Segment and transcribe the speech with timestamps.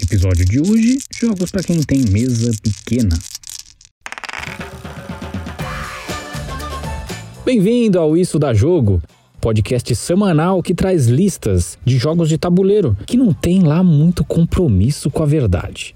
[0.00, 3.16] Episódio de hoje: jogos para quem tem mesa pequena.
[7.44, 9.00] Bem-vindo ao Isso da Jogo,
[9.40, 15.10] podcast semanal que traz listas de jogos de tabuleiro que não tem lá muito compromisso
[15.10, 15.94] com a verdade.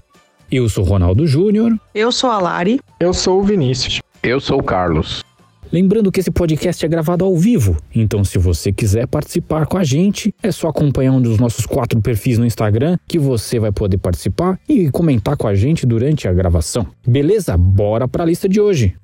[0.49, 1.77] Eu sou Ronaldo Júnior.
[1.93, 2.79] Eu sou a Lari.
[2.99, 3.99] Eu sou o Vinícius.
[4.23, 5.23] Eu sou o Carlos.
[5.71, 9.83] Lembrando que esse podcast é gravado ao vivo, então se você quiser participar com a
[9.83, 13.99] gente, é só acompanhar um dos nossos quatro perfis no Instagram que você vai poder
[13.99, 16.87] participar e comentar com a gente durante a gravação.
[17.07, 17.55] Beleza?
[17.55, 18.95] Bora para a lista de hoje.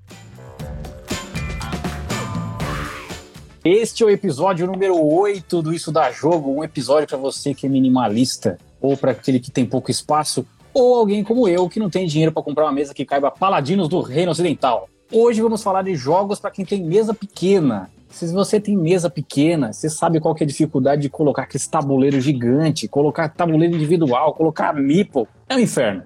[3.64, 7.68] Este é o episódio número 8 do Isso da Jogo, um episódio para você que
[7.68, 10.44] é minimalista ou para aquele que tem pouco espaço
[10.74, 13.88] ou alguém como eu que não tem dinheiro para comprar uma mesa que caiba paladinos
[13.88, 14.90] do Reino Ocidental.
[15.12, 17.92] Hoje vamos falar de jogos para quem tem mesa pequena.
[18.10, 21.64] Se você tem mesa pequena, você sabe qual que é a dificuldade de colocar aquele
[21.64, 25.28] tabuleiro gigante, colocar tabuleiro individual, colocar meeple.
[25.48, 26.04] É um inferno.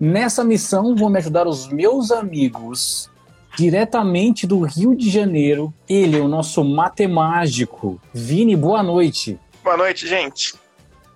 [0.00, 3.10] Nessa missão vão me ajudar os meus amigos
[3.56, 5.74] diretamente do Rio de Janeiro.
[5.88, 8.00] Ele, o nosso matemático.
[8.14, 9.38] Vini, boa noite.
[9.62, 10.54] Boa noite, gente.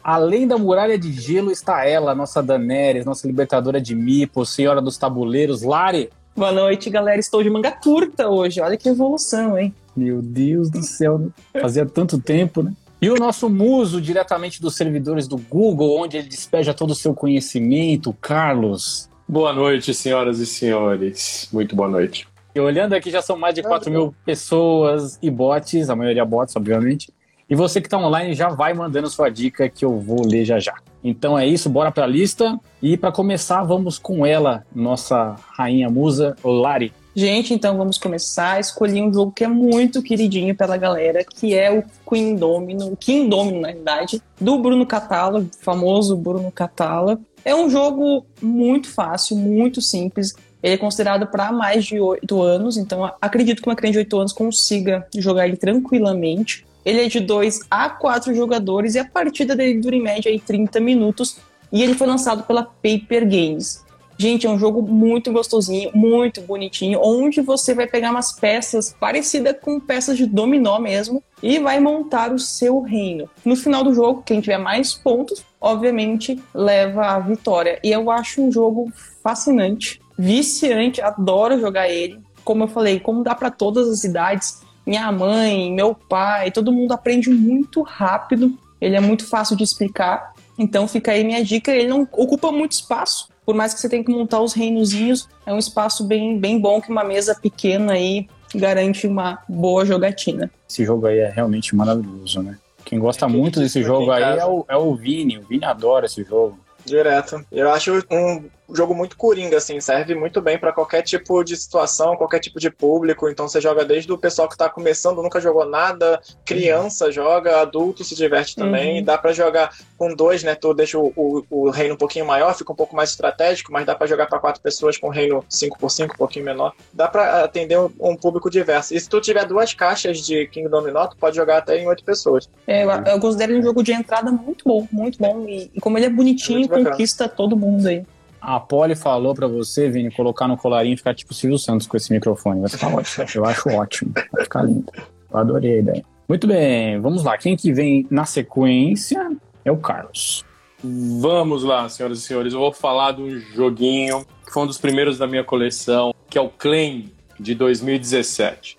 [0.04, 4.98] Além da muralha de gelo está ela, nossa Daenerys, nossa libertadora de Mipo, senhora dos
[4.98, 6.10] tabuleiros, Lari.
[6.34, 7.20] Boa noite, galera.
[7.20, 8.60] Estou de manga curta hoje.
[8.60, 9.74] Olha que evolução, hein?
[9.94, 11.28] Meu Deus do céu.
[11.60, 12.72] Fazia tanto tempo, né?
[13.02, 17.14] E o nosso muso, diretamente dos servidores do Google, onde ele despeja todo o seu
[17.14, 19.10] conhecimento, Carlos.
[19.28, 21.48] Boa noite, senhoras e senhores.
[21.52, 22.26] Muito boa noite.
[22.54, 26.56] E olhando aqui, já são mais de 4 mil pessoas e bots, a maioria bots,
[26.56, 27.12] obviamente.
[27.48, 30.58] E você que está online já vai mandando sua dica que eu vou ler já
[30.58, 30.74] já.
[31.04, 32.58] Então é isso, bora para a lista.
[32.80, 36.92] E para começar, vamos com ela, nossa rainha musa, Lari.
[37.14, 38.58] Gente, então vamos começar.
[38.58, 43.28] Escolhi um jogo que é muito queridinho pela galera, que é o Queen Domino, King
[43.28, 47.20] Domino, na verdade, do Bruno Catala, famoso Bruno Catala.
[47.44, 50.34] É um jogo muito fácil, muito simples.
[50.62, 54.18] Ele é considerado para mais de 8 anos, então acredito que uma criança de 8
[54.18, 56.64] anos consiga jogar ele tranquilamente.
[56.84, 60.40] Ele é de 2 a 4 jogadores e a partida dele dura em média aí
[60.40, 61.36] 30 minutos.
[61.72, 63.82] E ele foi lançado pela Paper Games.
[64.18, 69.56] Gente, é um jogo muito gostosinho, muito bonitinho, onde você vai pegar umas peças parecidas
[69.60, 73.28] com peças de dominó mesmo e vai montar o seu reino.
[73.44, 77.80] No final do jogo, quem tiver mais pontos, obviamente, leva a vitória.
[77.82, 78.92] E eu acho um jogo
[79.22, 82.20] fascinante, viciante, adoro jogar ele.
[82.44, 86.92] Como eu falei, como dá para todas as idades, minha mãe, meu pai, todo mundo
[86.92, 88.56] aprende muito rápido.
[88.80, 90.32] Ele é muito fácil de explicar.
[90.58, 91.72] Então fica aí minha dica.
[91.72, 93.28] Ele não ocupa muito espaço.
[93.44, 96.80] Por mais que você tenha que montar os reinozinhos, é um espaço bem, bem bom
[96.80, 100.50] que uma mesa pequena aí garante uma boa jogatina.
[100.68, 102.58] Esse jogo aí é realmente maravilhoso, né?
[102.84, 105.38] Quem gosta muito desse jogo aí é o, é o Vini.
[105.38, 106.58] O Vini adora esse jogo.
[106.84, 107.44] Direto.
[107.50, 108.44] Eu acho um
[108.74, 112.70] jogo muito coringa, assim, serve muito bem para qualquer tipo de situação, qualquer tipo de
[112.70, 113.28] público.
[113.28, 117.12] Então você joga desde o pessoal que tá começando, nunca jogou nada, criança uhum.
[117.12, 118.98] joga, adulto se diverte também.
[118.98, 119.04] Uhum.
[119.04, 120.54] Dá para jogar com dois, né?
[120.54, 123.86] Tu deixa o, o, o, reino um pouquinho maior, fica um pouco mais estratégico, mas
[123.86, 126.72] dá para jogar para quatro pessoas com o reino 5x5, um pouquinho menor.
[126.92, 128.94] Dá para atender um, um, público diverso.
[128.94, 132.04] E se tu tiver duas caixas de King Domino, tu pode jogar até em oito
[132.04, 132.48] pessoas.
[132.66, 135.46] É, eu, eu considero um jogo de entrada muito bom, muito bom.
[135.48, 138.04] E, e como ele é bonitinho, é conquista todo mundo aí.
[138.42, 141.96] A Polly falou para você, Vini, colocar no colarinho e ficar tipo Silvio Santos com
[141.96, 142.60] esse microfone.
[142.60, 143.26] Vai ficar ótimo.
[143.36, 144.12] Eu acho ótimo.
[144.32, 144.92] Vai ficar lindo.
[145.32, 146.04] Eu adorei a ideia.
[146.28, 147.38] Muito bem, vamos lá.
[147.38, 149.30] Quem que vem na sequência
[149.64, 150.44] é o Carlos.
[150.82, 152.52] Vamos lá, senhoras e senhores.
[152.52, 156.36] Eu vou falar de um joguinho que foi um dos primeiros da minha coleção, que
[156.36, 158.76] é o Claim de 2017.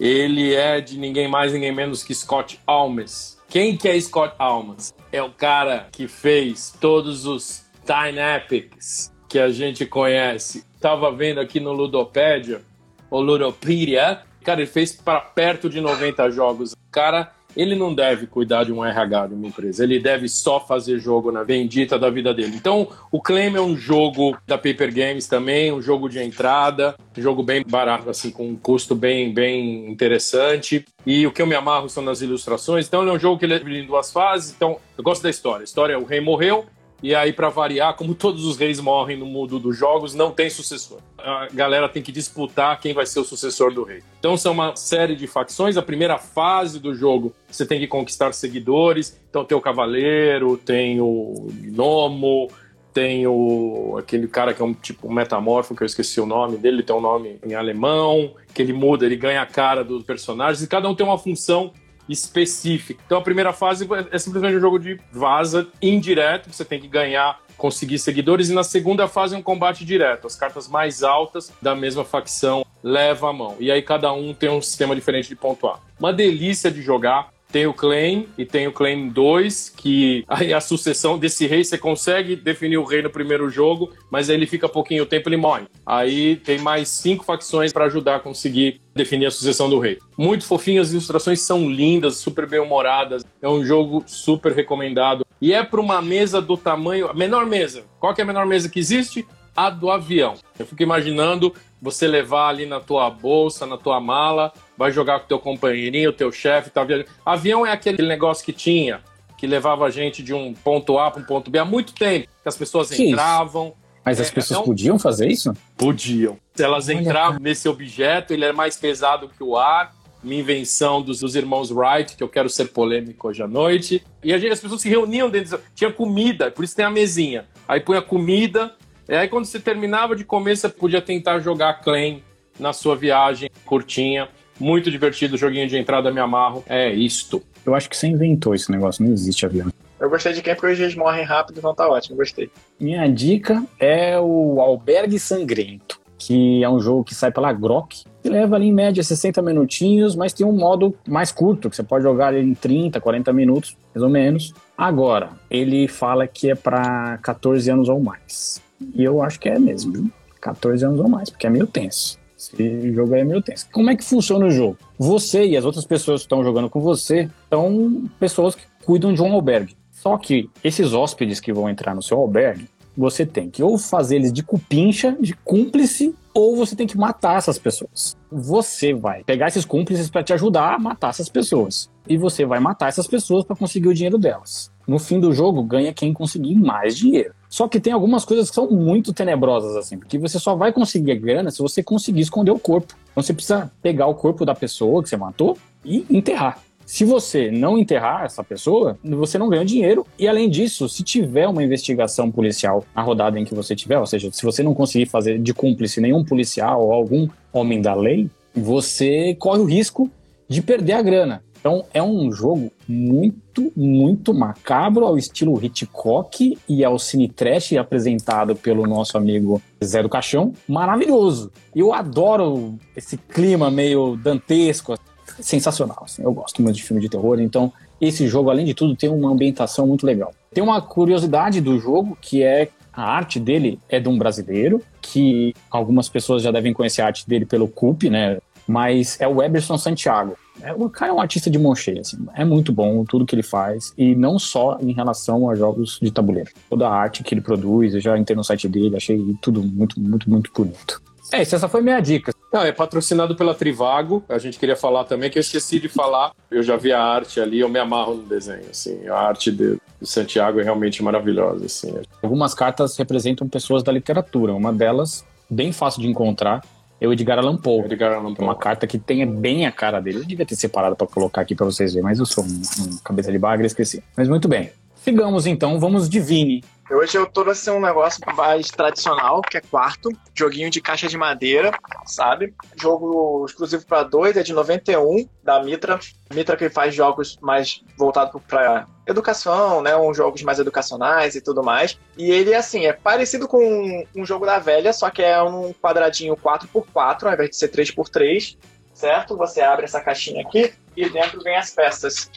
[0.00, 3.38] Ele é de ninguém mais, ninguém menos que Scott Almes.
[3.46, 4.94] Quem que é Scott Almes?
[5.12, 10.64] É o cara que fez todos os Dynapics, que a gente conhece.
[10.80, 12.62] Tava vendo aqui no Ludopédia,
[13.10, 16.74] ou Ludopedia, cara, ele fez para perto de 90 jogos.
[16.90, 20.98] Cara, ele não deve cuidar de um RH de uma empresa, ele deve só fazer
[20.98, 22.56] jogo na bendita da vida dele.
[22.56, 27.42] Então, o Claim é um jogo da Paper Games também, um jogo de entrada, jogo
[27.42, 30.84] bem barato, assim, com um custo bem, bem interessante.
[31.06, 32.86] E o que eu me amarro são nas ilustrações.
[32.86, 34.54] Então, ele é um jogo que ele é em duas fases.
[34.54, 35.62] Então, eu gosto da história.
[35.62, 36.66] A história, o rei morreu,
[37.02, 40.48] e aí, para variar, como todos os reis morrem no mundo dos jogos, não tem
[40.48, 40.98] sucessor.
[41.18, 44.02] A galera tem que disputar quem vai ser o sucessor do rei.
[44.20, 45.76] Então, são uma série de facções.
[45.76, 49.18] A primeira fase do jogo, você tem que conquistar seguidores.
[49.28, 52.48] Então, tem o cavaleiro, tem o gnomo,
[52.92, 56.56] tem o aquele cara que é um tipo um metamorfo, que eu esqueci o nome
[56.56, 60.62] dele, tem um nome em alemão, que ele muda, ele ganha a cara dos personagens,
[60.62, 61.72] e cada um tem uma função
[62.08, 63.02] específica.
[63.06, 67.40] Então a primeira fase é simplesmente um jogo de vaza indireto, você tem que ganhar
[67.56, 70.26] conseguir seguidores, e na segunda fase é um combate direto.
[70.26, 73.56] As cartas mais altas da mesma facção levam a mão.
[73.60, 75.78] E aí cada um tem um sistema diferente de pontuar.
[75.98, 77.30] Uma delícia de jogar.
[77.52, 81.76] Tem o Claim e tem o Claim 2, que aí a sucessão desse rei, você
[81.76, 85.66] consegue definir o rei no primeiro jogo, mas ele fica pouquinho tempo ele morre.
[85.84, 89.98] Aí tem mais cinco facções para ajudar a conseguir definir a sucessão do rei.
[90.16, 93.22] Muito fofinho, as ilustrações são lindas, super bem humoradas.
[93.42, 95.26] É um jogo super recomendado.
[95.38, 97.08] E é para uma mesa do tamanho.
[97.08, 97.84] A menor mesa.
[98.00, 99.26] Qual é a menor mesa que existe?
[99.54, 100.34] A do avião.
[100.58, 101.52] Eu fico imaginando
[101.82, 106.32] você levar ali na tua bolsa, na tua mala, vai jogar com teu companheirinho, teu
[106.32, 107.08] chefe, tá viajando.
[107.24, 109.00] Avião é aquele negócio que tinha,
[109.38, 112.26] que levava a gente de um ponto A para um ponto B há muito tempo,
[112.42, 113.68] que as pessoas que entravam.
[113.68, 113.76] Isso?
[114.04, 114.64] Mas as é, pessoas é um...
[114.64, 115.54] podiam fazer isso?
[115.76, 116.36] Podiam.
[116.58, 121.36] Elas entravam nesse objeto, ele é mais pesado que o ar, minha invenção dos, dos,
[121.36, 124.04] irmãos Wright, que eu quero ser polêmico hoje à noite.
[124.24, 127.46] E a gente, as pessoas se reuniam dentro, tinha comida, por isso tem a mesinha.
[127.68, 128.74] Aí punha comida,
[129.08, 132.22] e aí, quando você terminava de comer, você podia tentar jogar Claim
[132.58, 134.28] na sua viagem curtinha.
[134.58, 136.64] Muito divertido, joguinho de entrada, me amarro.
[136.68, 137.42] É isto.
[137.64, 139.72] Eu acho que você inventou esse negócio, não existe avião.
[140.00, 142.50] Eu gostei de quem porque eles morrem rápido, então tá ótimo, gostei.
[142.78, 148.28] Minha dica é o Albergue Sangrento, que é um jogo que sai pela Grok, que
[148.28, 152.02] leva ali em média 60 minutinhos, mas tem um modo mais curto, que você pode
[152.02, 154.52] jogar ali em 30, 40 minutos, mais ou menos.
[154.76, 158.60] Agora, ele fala que é para 14 anos ou mais.
[158.94, 160.10] E eu acho que é mesmo, viu?
[160.40, 162.18] 14 anos ou mais, porque é meio tenso.
[162.52, 163.68] Esse jogo aí é meio tenso.
[163.72, 164.78] Como é que funciona o jogo?
[164.98, 169.22] Você e as outras pessoas que estão jogando com você são pessoas que cuidam de
[169.22, 169.76] um albergue.
[169.90, 174.16] Só que esses hóspedes que vão entrar no seu albergue, você tem que ou fazer
[174.16, 178.16] eles de cupincha, de cúmplice, ou você tem que matar essas pessoas.
[178.30, 181.90] Você vai pegar esses cúmplices para te ajudar a matar essas pessoas.
[182.08, 184.70] E você vai matar essas pessoas para conseguir o dinheiro delas.
[184.86, 187.34] No fim do jogo, ganha quem conseguir mais dinheiro.
[187.52, 191.12] Só que tem algumas coisas que são muito tenebrosas, assim, porque você só vai conseguir
[191.12, 192.94] a grana se você conseguir esconder o corpo.
[193.10, 196.62] Então você precisa pegar o corpo da pessoa que você matou e enterrar.
[196.86, 200.06] Se você não enterrar essa pessoa, você não ganha dinheiro.
[200.18, 204.06] E além disso, se tiver uma investigação policial na rodada em que você tiver, ou
[204.06, 208.30] seja, se você não conseguir fazer de cúmplice nenhum policial ou algum homem da lei,
[208.54, 210.10] você corre o risco
[210.48, 211.44] de perder a grana.
[211.60, 218.54] Então é um jogo muito, muito macabro ao estilo Hitchcock e ao cine trash apresentado
[218.54, 220.52] pelo nosso amigo Zé do Caixão.
[220.68, 221.50] Maravilhoso.
[221.74, 224.94] Eu adoro esse clima meio dantesco.
[225.40, 226.22] Sensacional, assim.
[226.22, 229.30] eu gosto muito de filme de terror, então esse jogo, além de tudo, tem uma
[229.30, 230.32] ambientação muito legal.
[230.52, 235.54] Tem uma curiosidade do jogo que é a arte dele é de um brasileiro, que
[235.70, 238.38] algumas pessoas já devem conhecer a arte dele pelo CUP, né?
[238.66, 240.36] Mas é o Eberson Santiago.
[240.60, 242.18] É, o cara é um artista de mão cheia, assim.
[242.34, 243.92] É muito bom tudo que ele faz.
[243.96, 246.50] E não só em relação a jogos de tabuleiro.
[246.68, 249.98] Toda a arte que ele produz, eu já entrei no site dele, achei tudo muito,
[249.98, 251.00] muito, muito bonito.
[251.32, 252.32] É, essa foi minha dica.
[252.52, 254.22] Não, é patrocinado pela Trivago.
[254.28, 256.32] A gente queria falar também, que eu esqueci de falar.
[256.50, 259.08] Eu já vi a arte ali, eu me amarro no desenho, assim.
[259.08, 261.94] A arte de, de Santiago é realmente maravilhosa, assim.
[262.22, 264.52] Algumas cartas representam pessoas da literatura.
[264.52, 266.62] Uma delas, bem fácil de encontrar,
[267.02, 267.84] é o Edgar Allan Poe.
[267.84, 268.44] Edgar Allan Poe.
[268.44, 270.18] Uma carta que tenha bem a cara dele.
[270.18, 272.96] Eu devia ter separado para colocar aqui para vocês verem, mas eu sou um, um
[272.98, 274.00] cabeça de bagre, esqueci.
[274.16, 274.70] Mas muito bem.
[274.94, 276.62] Sigamos então, vamos de Vini.
[276.94, 281.70] Hoje eu trouxe um negócio mais tradicional, que é quarto, joguinho de caixa de madeira,
[282.04, 282.54] sabe?
[282.76, 285.98] Jogo exclusivo para dois, é de 91, da Mitra.
[286.32, 289.96] Mitra que faz jogos mais voltados para educação, né?
[289.96, 291.98] Uns jogos mais educacionais e tudo mais.
[292.16, 296.36] E ele, assim, é parecido com um jogo da velha, só que é um quadradinho
[296.36, 298.58] 4x4, ao invés de ser 3x3,
[298.92, 299.34] certo?
[299.38, 302.30] Você abre essa caixinha aqui e dentro vem as peças,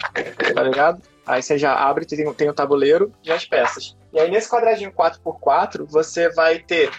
[0.53, 1.01] tá ligado?
[1.25, 3.95] Aí você já abre, tem, tem o tabuleiro e as peças.
[4.15, 6.89] E aí nesse quadradinho 4x4, você vai ter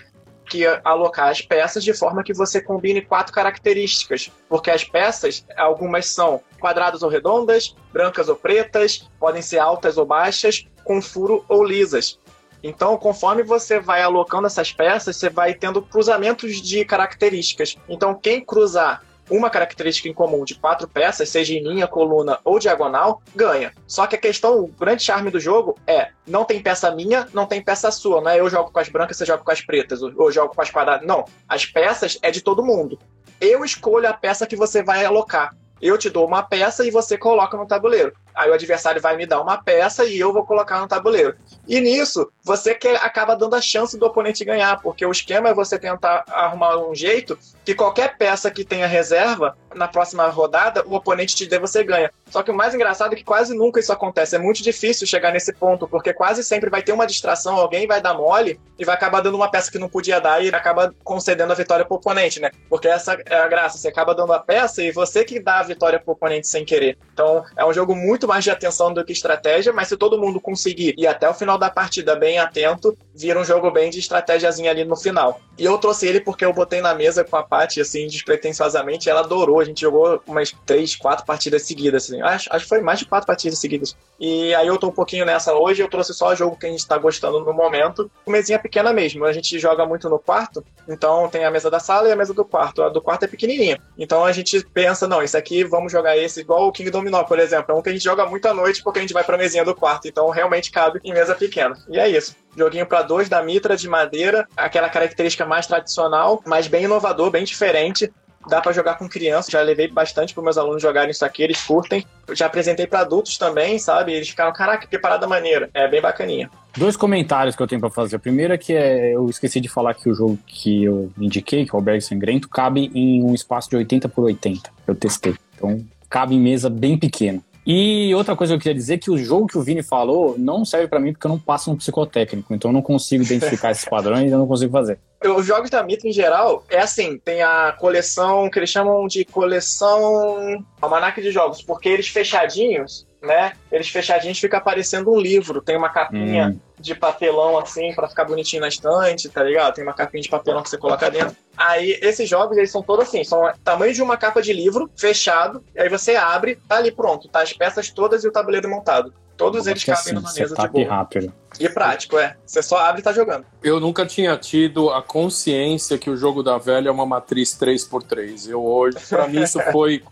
[0.51, 6.07] que alocar as peças de forma que você combine quatro características, porque as peças, algumas
[6.09, 11.65] são quadradas ou redondas, brancas ou pretas, podem ser altas ou baixas, com furo ou
[11.65, 12.21] lisas.
[12.63, 17.79] Então, conforme você vai alocando essas peças, você vai tendo cruzamentos de características.
[17.89, 22.59] Então, quem cruzar uma característica em comum de quatro peças, seja em linha, coluna ou
[22.59, 23.73] diagonal, ganha.
[23.87, 27.47] Só que a questão, o grande charme do jogo é: não tem peça minha, não
[27.47, 28.21] tem peça sua.
[28.21, 30.55] Não é eu jogo com as brancas, você joga com as pretas, ou eu jogo
[30.55, 31.07] com as quadradas.
[31.07, 31.25] Não.
[31.49, 32.99] As peças é de todo mundo.
[33.41, 35.55] Eu escolho a peça que você vai alocar.
[35.81, 38.15] Eu te dou uma peça e você coloca no tabuleiro.
[38.37, 41.35] Aí o adversário vai me dar uma peça e eu vou colocar no tabuleiro.
[41.67, 45.55] E nisso, você que acaba dando a chance do oponente ganhar, porque o esquema é
[45.55, 50.95] você tentar arrumar um jeito que qualquer peça que tenha reserva, na próxima rodada, o
[50.95, 52.11] oponente te dê, você ganha.
[52.31, 54.35] Só que o mais engraçado é que quase nunca isso acontece.
[54.35, 58.01] É muito difícil chegar nesse ponto, porque quase sempre vai ter uma distração, alguém vai
[58.01, 61.53] dar mole e vai acabar dando uma peça que não podia dar e acaba concedendo
[61.53, 62.51] a vitória pro oponente, né?
[62.69, 65.63] Porque essa é a graça, você acaba dando a peça e você que dá a
[65.63, 66.99] vitória pro oponente sem querer.
[67.13, 70.41] Então, é um jogo muito mais de atenção do que estratégia, mas se todo mundo
[70.41, 74.71] conseguir ir até o final da partida bem atento, vira um jogo bem de estratégiazinha
[74.71, 75.41] ali no final.
[75.59, 79.21] E eu trouxe ele porque eu botei na mesa com a Paty, assim, despretensiosamente, ela
[79.21, 79.61] adorou.
[79.61, 82.21] A gente jogou umas três, quatro partidas seguidas, assim.
[82.21, 83.97] Acho, acho que foi mais de quatro partidas seguidas.
[84.21, 86.71] E aí eu tô um pouquinho nessa hoje, eu trouxe só o jogo que a
[86.71, 88.11] gente tá gostando no momento.
[88.27, 89.25] Mesinha pequena mesmo.
[89.25, 92.35] A gente joga muito no quarto, então tem a mesa da sala e a mesa
[92.35, 92.83] do quarto.
[92.83, 93.79] A do quarto é pequenininha.
[93.99, 97.39] Então a gente pensa, não, isso aqui, vamos jogar esse igual o King Dominó, por
[97.39, 97.75] exemplo.
[97.75, 99.65] É um que a gente joga muito à noite porque a gente vai pra mesinha
[99.65, 100.09] do quarto.
[100.09, 101.77] Então realmente cabe em mesa pequena.
[101.89, 102.35] E é isso.
[102.57, 107.45] Joguinho para dois da Mitra de madeira, aquela característica mais tradicional, mas bem inovador, bem
[107.45, 108.11] diferente.
[108.49, 111.61] Dá para jogar com crianças, já levei bastante para meus alunos jogarem isso aqui, eles
[111.63, 112.07] curtem.
[112.33, 114.13] Já apresentei para adultos também, sabe?
[114.13, 115.69] Eles ficaram, caraca, que parada maneira.
[115.75, 116.49] É bem bacaninha.
[116.77, 118.17] Dois comentários que eu tenho para fazer.
[118.17, 121.65] O primeiro é que é, eu esqueci de falar que o jogo que eu indiquei,
[121.65, 124.71] que é o Albergue Sangrento, cabe em um espaço de 80 por 80.
[124.87, 125.35] Eu testei.
[125.57, 127.41] Então, cabe em mesa bem pequena.
[127.67, 130.37] E outra coisa que eu queria dizer é que o jogo que o Vini falou
[130.39, 133.73] não serve para mim porque eu não passo no psicotécnico, então eu não consigo identificar
[133.73, 135.01] esses padrões e eu não consigo fazer.
[135.25, 139.25] Os jogos da Mitra em geral é assim, tem a coleção que eles chamam de
[139.25, 143.53] coleção almanac de jogos, porque eles fechadinhos, né?
[143.71, 146.59] Eles fechadinhos fica aparecendo um livro, tem uma capinha hum.
[146.79, 149.75] de papelão assim para ficar bonitinho na estante, tá ligado?
[149.75, 151.37] Tem uma capinha de papelão que você coloca dentro.
[151.57, 155.63] Aí esses jogos eles são todos assim, são tamanho de uma capa de livro fechado,
[155.75, 159.13] e aí você abre, tá ali pronto, tá as peças todas e o tabuleiro montado.
[159.37, 160.89] Todos eles cabem assim, numa mesa de boa.
[160.89, 161.33] rápido.
[161.61, 162.37] E prático, é.
[162.47, 163.45] Você só abre e tá jogando.
[163.63, 168.49] Eu nunca tinha tido a consciência que o jogo da velha é uma matriz 3x3.
[168.49, 170.03] Eu hoje, para mim isso foi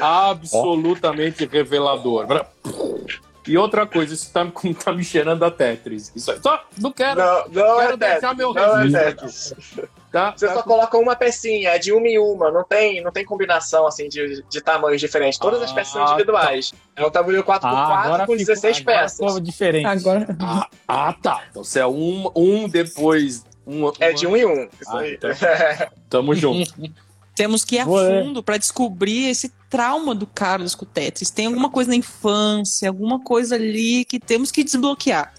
[0.00, 2.26] absolutamente revelador.
[3.46, 4.46] E outra coisa, isso tá,
[4.84, 6.12] tá me cheirando a Tetris.
[6.14, 6.38] Isso aí.
[6.42, 7.20] Só não quero.
[7.20, 9.00] Não, não quero é deixar Tetris, meu não registro.
[9.00, 9.54] é Tetris.
[10.12, 10.70] Tá, Você tá só com...
[10.70, 14.42] coloca uma pecinha, é de uma em uma, não tem, não tem combinação assim de,
[14.48, 15.38] de tamanhos diferentes.
[15.38, 16.70] Todas ah, as peças são individuais.
[16.70, 16.76] Tá.
[16.96, 19.40] É um tabuleiro 4x4 ah, com 16 ficou, peças.
[19.40, 19.86] diferente.
[19.86, 20.26] Agora...
[20.40, 21.44] Ah, ah, tá.
[21.50, 23.44] Então você é um, um depois.
[23.64, 23.92] Um, uma...
[24.00, 24.68] É de um em um.
[24.80, 25.14] Isso ah, aí.
[25.14, 25.30] Então,
[26.08, 26.72] tamo junto.
[27.40, 31.30] Temos que ir a fundo para descobrir esse trauma do Carlos com o Tetris.
[31.30, 35.32] Tem alguma coisa na infância, alguma coisa ali que temos que desbloquear.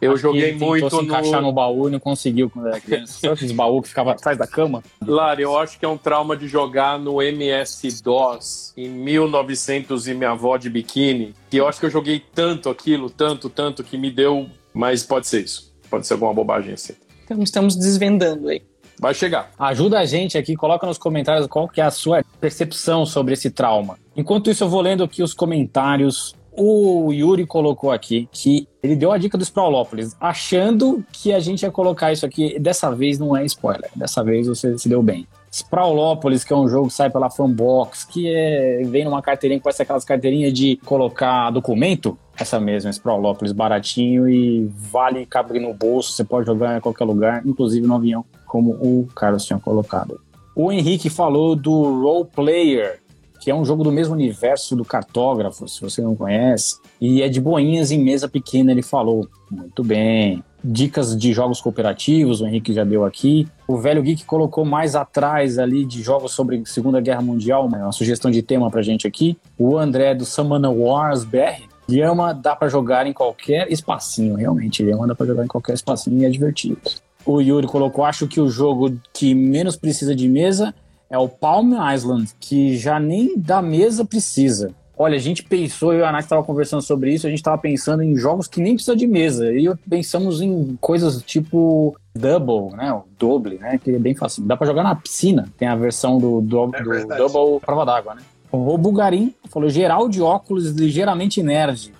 [0.00, 1.48] Eu joguei muito se encaixar no...
[1.48, 3.18] no baú e não conseguiu quando era criança.
[3.20, 4.82] Sabe aqueles baús que ficava atrás da cama?
[5.06, 10.30] Lara, eu acho que é um trauma de jogar no MS-DOS em 1900 e minha
[10.30, 11.34] avó de biquíni.
[11.50, 14.48] Que eu acho que eu joguei tanto aquilo, tanto, tanto, que me deu...
[14.72, 15.70] Mas pode ser isso.
[15.90, 16.94] Pode ser alguma bobagem assim.
[17.26, 18.62] Então estamos desvendando aí.
[19.02, 19.50] Vai chegar.
[19.58, 23.50] Ajuda a gente aqui, coloca nos comentários qual que é a sua percepção sobre esse
[23.50, 23.98] trauma.
[24.16, 29.10] Enquanto isso, eu vou lendo aqui os comentários o Yuri colocou aqui que ele deu
[29.10, 32.58] a dica do Sprawlópolis, achando que a gente ia colocar isso aqui.
[32.58, 35.26] Dessa vez não é spoiler, dessa vez você se deu bem.
[35.52, 39.64] Sprawlópolis, que é um jogo que sai pela Fanbox, que é, vem numa carteirinha que
[39.64, 42.16] parece aquelas carteirinhas de colocar documento.
[42.34, 47.46] Essa mesma, Sprawlópolis, baratinho e vale cabe no bolso, você pode jogar em qualquer lugar,
[47.46, 50.18] inclusive no avião, como o Carlos tinha colocado.
[50.56, 53.02] O Henrique falou do Role Player,
[53.42, 57.28] que é um jogo do mesmo universo do Cartógrafo, se você não conhece, e é
[57.28, 59.28] de boinhas em mesa pequena, ele falou.
[59.50, 60.42] Muito bem.
[60.64, 63.48] Dicas de jogos cooperativos, o Henrique já deu aqui.
[63.66, 68.30] O Velho Geek colocou mais atrás ali de jogos sobre Segunda Guerra Mundial, uma sugestão
[68.30, 69.36] de tema pra gente aqui.
[69.58, 71.70] O André do Samana Wars BR.
[71.90, 74.84] Yama dá para jogar em qualquer espacinho, realmente.
[74.84, 76.78] Yama dá para jogar em qualquer espacinho e é divertido.
[77.26, 80.74] O Yuri colocou: acho que o jogo que menos precisa de mesa
[81.10, 84.72] é o Palm Island, que já nem da mesa precisa.
[85.02, 87.58] Olha, a gente pensou, eu e a Nath estava conversando sobre isso, a gente estava
[87.58, 89.52] pensando em jogos que nem precisa de mesa.
[89.52, 92.92] E pensamos em coisas tipo Double, né?
[92.92, 93.80] O Double, né?
[93.82, 94.44] Que é bem fácil.
[94.44, 95.48] Dá para jogar na piscina.
[95.58, 98.22] Tem a versão do, do, é do Double prova d'água, né?
[98.52, 101.92] O Bugarim falou geral de óculos ligeiramente nerd.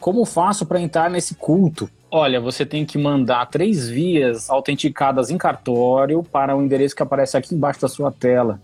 [0.00, 1.88] Como faço para entrar nesse culto?
[2.10, 7.36] Olha, você tem que mandar três vias autenticadas em cartório para o endereço que aparece
[7.36, 8.60] aqui embaixo da sua tela.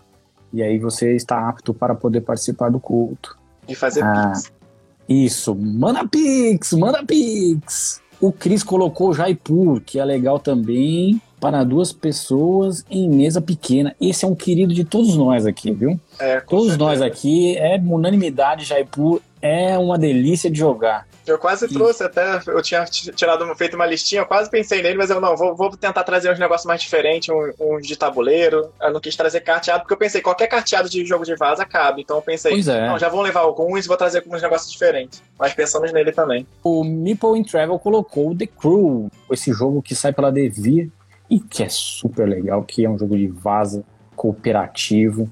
[0.51, 3.44] E aí você está apto para poder participar do culto.
[3.67, 4.51] E fazer ah, pix.
[5.07, 8.01] Isso, manda pix, manda pix.
[8.19, 13.95] O Cris colocou Jaipur, que é legal também para duas pessoas em mesa pequena.
[13.99, 15.99] Esse é um querido de todos nós aqui, viu?
[16.17, 16.89] É, todos certeza.
[16.89, 21.05] nós aqui, é unanimidade, Jaipur é uma delícia de jogar.
[21.25, 25.09] Eu quase trouxe até, eu tinha tirado, feito uma listinha, eu quase pensei nele, mas
[25.09, 28.71] eu não, vou, vou tentar trazer uns negócios mais diferentes, uns um, de tabuleiro.
[28.79, 32.03] Eu não quis trazer carteado, porque eu pensei, qualquer carteado de jogo de vaza cabe.
[32.03, 32.87] Então eu pensei, é.
[32.87, 35.21] não, já vão levar alguns e vou trazer uns negócios diferentes.
[35.39, 36.45] Mas pensamos nele também.
[36.63, 40.89] O Meeple in Travel colocou The Crew, esse jogo que sai pela Devir
[41.29, 43.83] e que é super legal, que é um jogo de vaza
[44.15, 45.29] cooperativo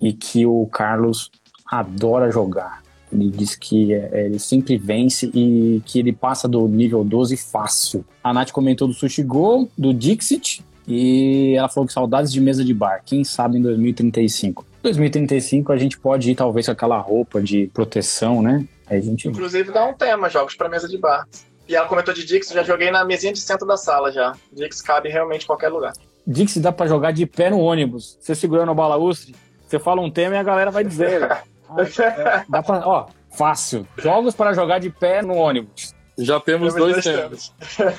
[0.00, 1.30] e que o Carlos
[1.66, 2.82] adora jogar.
[3.16, 8.04] Ele diz que é, ele sempre vence e que ele passa do nível 12 fácil.
[8.22, 12.64] A Nath comentou do Sushi Go, do Dixit, e ela falou que saudades de mesa
[12.64, 13.02] de bar.
[13.04, 14.64] Quem sabe em 2035.
[14.82, 18.66] 2035 a gente pode ir talvez com aquela roupa de proteção, né?
[18.86, 19.28] Aí a gente...
[19.28, 21.26] Inclusive dá um tema, jogos para mesa de bar.
[21.68, 24.36] E ela comentou de Dix, já joguei na mesinha de centro da sala já.
[24.52, 25.92] Dix cabe realmente em qualquer lugar.
[26.24, 28.16] Dix dá para jogar de pé no ônibus.
[28.20, 29.34] Você segurando o balaustre,
[29.66, 31.28] você fala um tema e a galera vai dizer.
[32.48, 33.86] Dá pra, ó, fácil.
[33.96, 35.95] Jogos para jogar de pé no ônibus.
[36.18, 37.52] Já temos dois temas.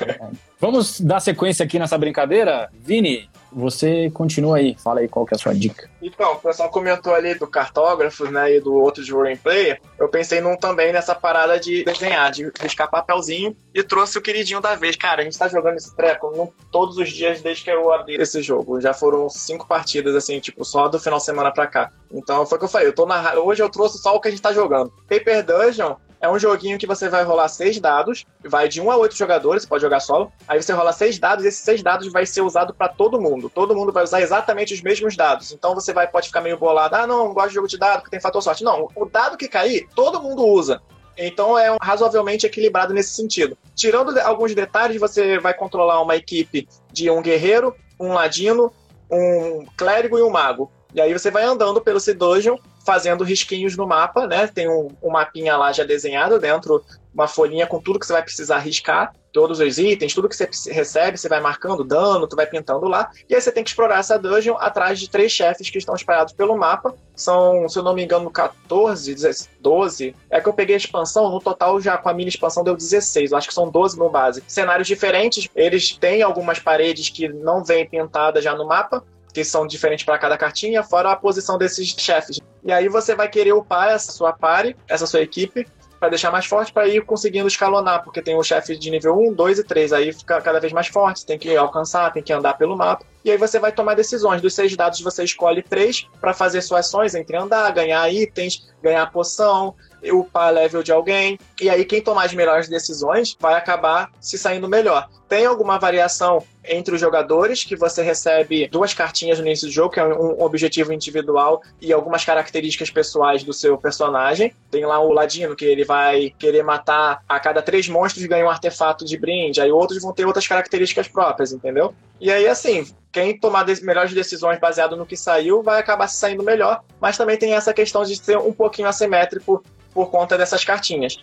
[0.60, 2.70] Vamos dar sequência aqui nessa brincadeira?
[2.74, 5.88] Vini, você continua aí, fala aí qual que é a sua dica.
[6.02, 9.80] Então, o pessoal comentou ali do cartógrafos, né, e do outro de Player.
[10.00, 14.60] Eu pensei num também nessa parada de desenhar, de riscar papelzinho e trouxe o queridinho
[14.60, 14.96] da vez.
[14.96, 18.16] Cara, a gente tá jogando esse treco no, todos os dias desde que eu abri
[18.16, 18.82] esse jogo.
[18.82, 21.92] Já foram cinco partidas, assim, tipo, só do final de semana pra cá.
[22.12, 23.36] Então foi o que eu falei, eu tô na...
[23.36, 24.92] hoje eu trouxe só o que a gente tá jogando.
[25.08, 25.96] Paper Dungeon
[26.28, 29.64] é um joguinho que você vai rolar seis dados, vai de um a oito jogadores,
[29.64, 30.32] você pode jogar solo.
[30.48, 33.50] Aí você rola seis dados e esses seis dados vai ser usado para todo mundo.
[33.50, 35.54] Todo mundo vai usar exatamente os mesmos dados.
[35.54, 38.00] Então você vai pode ficar meio bolado, ah, não, não gosto de jogo de dado
[38.00, 38.64] porque tem fator sorte.
[38.64, 40.82] Não, o dado que cair, todo mundo usa.
[41.18, 43.58] Então é razoavelmente equilibrado nesse sentido.
[43.74, 48.72] Tirando alguns detalhes, você vai controlar uma equipe de um guerreiro, um ladino,
[49.10, 50.70] um clérigo e um mago.
[50.94, 52.58] E aí você vai andando pelo C-Dungeon
[52.88, 54.48] fazendo risquinhos no mapa, né?
[54.48, 56.82] Tem um, um mapinha lá já desenhado dentro,
[57.14, 60.50] uma folhinha com tudo que você vai precisar riscar, todos os itens, tudo que você
[60.72, 64.00] recebe, você vai marcando dano, tu vai pintando lá, e aí você tem que explorar
[64.00, 66.96] essa dungeon atrás de três chefes que estão espalhados pelo mapa.
[67.14, 69.16] São, se eu não me engano, 14,
[69.60, 70.16] 12.
[70.30, 73.32] É que eu peguei a expansão, no total já com a mini expansão deu 16,
[73.32, 74.42] eu acho que são 12 no base.
[74.48, 79.04] Cenários diferentes, eles têm algumas paredes que não vêm pintadas já no mapa,
[79.38, 82.40] que são diferentes para cada cartinha, fora a posição desses chefes.
[82.64, 85.68] E aí você vai querer upar essa sua pare, essa sua equipe,
[86.00, 89.34] para deixar mais forte, para ir conseguindo escalonar, porque tem o chefe de nível 1,
[89.34, 92.56] 2 e 3, aí fica cada vez mais forte, tem que alcançar, tem que andar
[92.56, 93.06] pelo mapa.
[93.24, 94.42] E aí você vai tomar decisões.
[94.42, 99.06] Dos seis dados você escolhe três para fazer suas ações entre andar, ganhar itens, ganhar
[99.12, 99.76] poção,
[100.14, 101.38] upar level de alguém.
[101.60, 105.10] E aí quem tomar as melhores decisões vai acabar se saindo melhor.
[105.28, 109.92] Tem alguma variação entre os jogadores, que você recebe duas cartinhas no início do jogo,
[109.92, 114.54] que é um objetivo individual e algumas características pessoais do seu personagem.
[114.72, 118.46] Tem lá o Ladino, que ele vai querer matar a cada três monstros e ganha
[118.46, 119.62] um artefato de brinde.
[119.62, 121.94] Aí outros vão ter outras características próprias, entendeu?
[122.20, 126.44] E aí, assim, quem tomar melhores decisões baseado no que saiu vai acabar se saindo
[126.44, 129.64] melhor, mas também tem essa questão de ser um pouquinho assimétrico
[129.94, 131.18] por conta dessas cartinhas.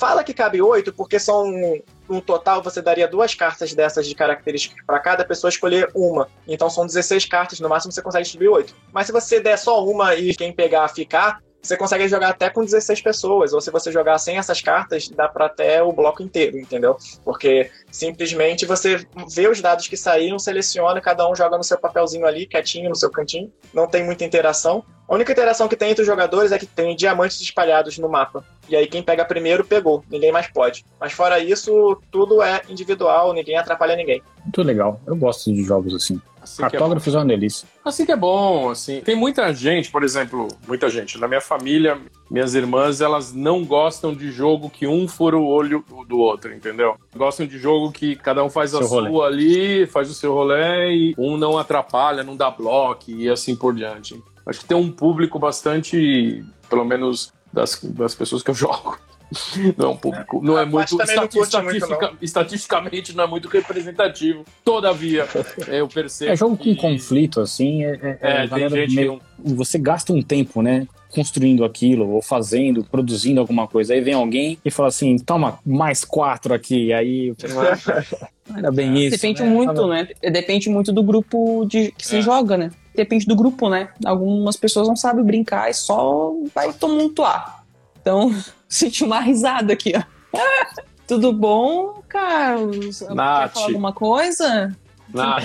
[0.00, 1.52] Fala que cabe oito, porque são.
[2.08, 6.26] No total, você daria duas cartas dessas de características para cada pessoa escolher uma.
[6.48, 8.74] Então são 16 cartas, no máximo você consegue distribuir oito.
[8.94, 12.64] Mas se você der só uma e quem pegar ficar, você consegue jogar até com
[12.64, 16.58] 16 pessoas, ou se você jogar sem essas cartas, dá para até o bloco inteiro,
[16.58, 16.96] entendeu?
[17.22, 22.24] Porque simplesmente você vê os dados que saíram, seleciona, cada um joga no seu papelzinho
[22.26, 24.82] ali, quietinho, no seu cantinho, não tem muita interação.
[25.10, 28.44] A única interação que tem entre os jogadores é que tem diamantes espalhados no mapa.
[28.68, 30.84] E aí quem pega primeiro pegou, ninguém mais pode.
[31.00, 34.22] Mas fora isso, tudo é individual, ninguém atrapalha ninguém.
[34.44, 36.20] Muito legal, eu gosto de jogos assim.
[36.40, 37.68] Assim Cartógrafos é, é uma delícia.
[37.84, 39.00] Assim que é bom, assim.
[39.00, 41.18] Tem muita gente, por exemplo, muita gente.
[41.18, 41.98] Na minha família,
[42.30, 46.94] minhas irmãs, elas não gostam de jogo que um fura o olho do outro, entendeu?
[47.16, 49.10] Gostam de jogo que cada um faz seu a rolê.
[49.10, 53.56] sua ali, faz o seu rolê e um não atrapalha, não dá bloco e assim
[53.56, 54.22] por diante.
[54.50, 58.98] Acho que tem um público bastante, pelo menos das, das pessoas que eu jogo,
[59.78, 64.44] não é um público, não é muito, estatistica, muito estatisticamente não é muito representativo.
[64.64, 65.24] Todavia,
[65.68, 66.32] eu percebo.
[66.32, 70.62] É jogo com conflito, assim, é, é, é, é gente meio, você gasta um tempo,
[70.62, 70.84] né?
[71.10, 73.94] Construindo aquilo, ou fazendo, produzindo alguma coisa.
[73.94, 76.92] Aí vem alguém e fala assim: toma mais quatro aqui.
[76.92, 77.32] Aí
[78.56, 79.16] era bem isso.
[79.16, 79.48] Depende né?
[79.48, 80.08] muito, né?
[80.22, 82.22] Depende muito do grupo de que se é.
[82.22, 82.70] joga, né?
[82.94, 83.88] Depende do grupo, né?
[84.04, 87.64] Algumas pessoas não sabem brincar e só vai tumultuar.
[88.00, 88.34] Então,
[88.68, 90.02] senti uma risada aqui, ó.
[91.06, 93.00] Tudo bom, Carlos?
[93.00, 93.52] Nath.
[93.52, 94.76] Quer falar alguma coisa?
[95.12, 95.44] Nath.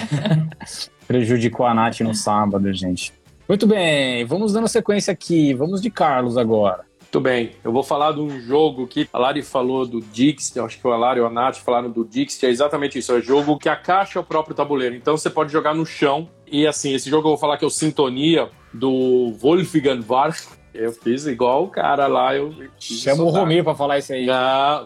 [1.07, 3.13] Prejudicou a Nath no sábado, gente.
[3.47, 5.53] Muito bem, vamos dando sequência aqui.
[5.53, 6.83] Vamos de Carlos agora.
[7.05, 10.79] Muito bem, eu vou falar de um jogo que a Lari falou do Dixit, acho
[10.79, 13.57] que o Lari e a Nath falaram do Dixit, é exatamente isso, é um jogo
[13.57, 16.93] que a caixa é o próprio tabuleiro, então você pode jogar no chão, e assim,
[16.93, 21.63] esse jogo eu vou falar que é o Sintonia, do Wolfgang Warch, eu fiz igual
[21.63, 22.53] o cara lá, eu...
[22.77, 24.29] Chama o Romir pra falar isso aí.
[24.29, 24.85] Ah,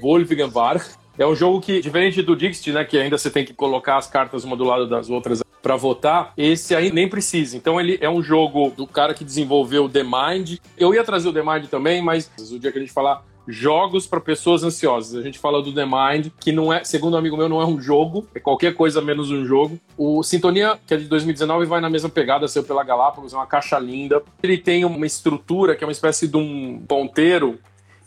[0.00, 3.54] Wolfgang Warch, é um jogo que, diferente do Dixit, né, que ainda você tem que
[3.54, 7.54] colocar as cartas uma do lado das outras para votar, esse aí nem precisa.
[7.54, 10.56] Então ele é um jogo do cara que desenvolveu o The Mind.
[10.78, 14.06] Eu ia trazer o The Mind também, mas o dia que a gente falar jogos
[14.06, 15.20] para pessoas ansiosas.
[15.20, 17.66] A gente fala do The Mind, que não é, segundo um amigo meu, não é
[17.66, 19.78] um jogo, é qualquer coisa menos um jogo.
[19.94, 23.46] O Sintonia, que é de 2019, vai na mesma pegada, saiu pela Galápagos, é uma
[23.46, 24.22] caixa linda.
[24.42, 27.58] Ele tem uma estrutura que é uma espécie de um ponteiro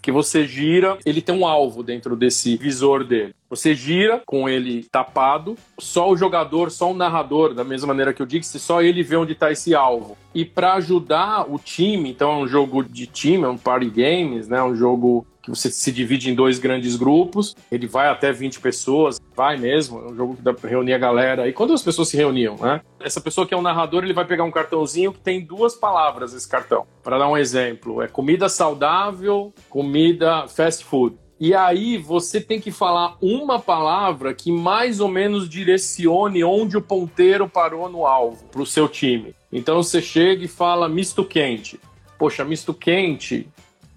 [0.01, 3.35] que você gira, ele tem um alvo dentro desse visor dele.
[3.49, 8.21] Você gira com ele tapado, só o jogador, só o narrador, da mesma maneira que
[8.21, 10.17] eu disse, só ele vê onde está esse alvo.
[10.33, 14.47] E para ajudar o time, então é um jogo de time, é um party games,
[14.47, 14.63] né?
[14.63, 19.19] Um jogo que você se divide em dois grandes grupos, ele vai até 20 pessoas,
[19.35, 21.47] vai mesmo, é um jogo que dá pra reunir a galera.
[21.47, 22.81] E quando as pessoas se reuniam, né?
[22.99, 26.33] Essa pessoa que é um narrador, ele vai pegar um cartãozinho que tem duas palavras
[26.33, 26.85] esse cartão.
[27.03, 31.15] Para dar um exemplo, é comida saudável, comida fast food.
[31.39, 36.81] E aí você tem que falar uma palavra que mais ou menos direcione onde o
[36.83, 39.33] ponteiro parou no alvo para o seu time.
[39.51, 41.79] Então você chega e fala misto quente.
[42.19, 43.49] Poxa, misto quente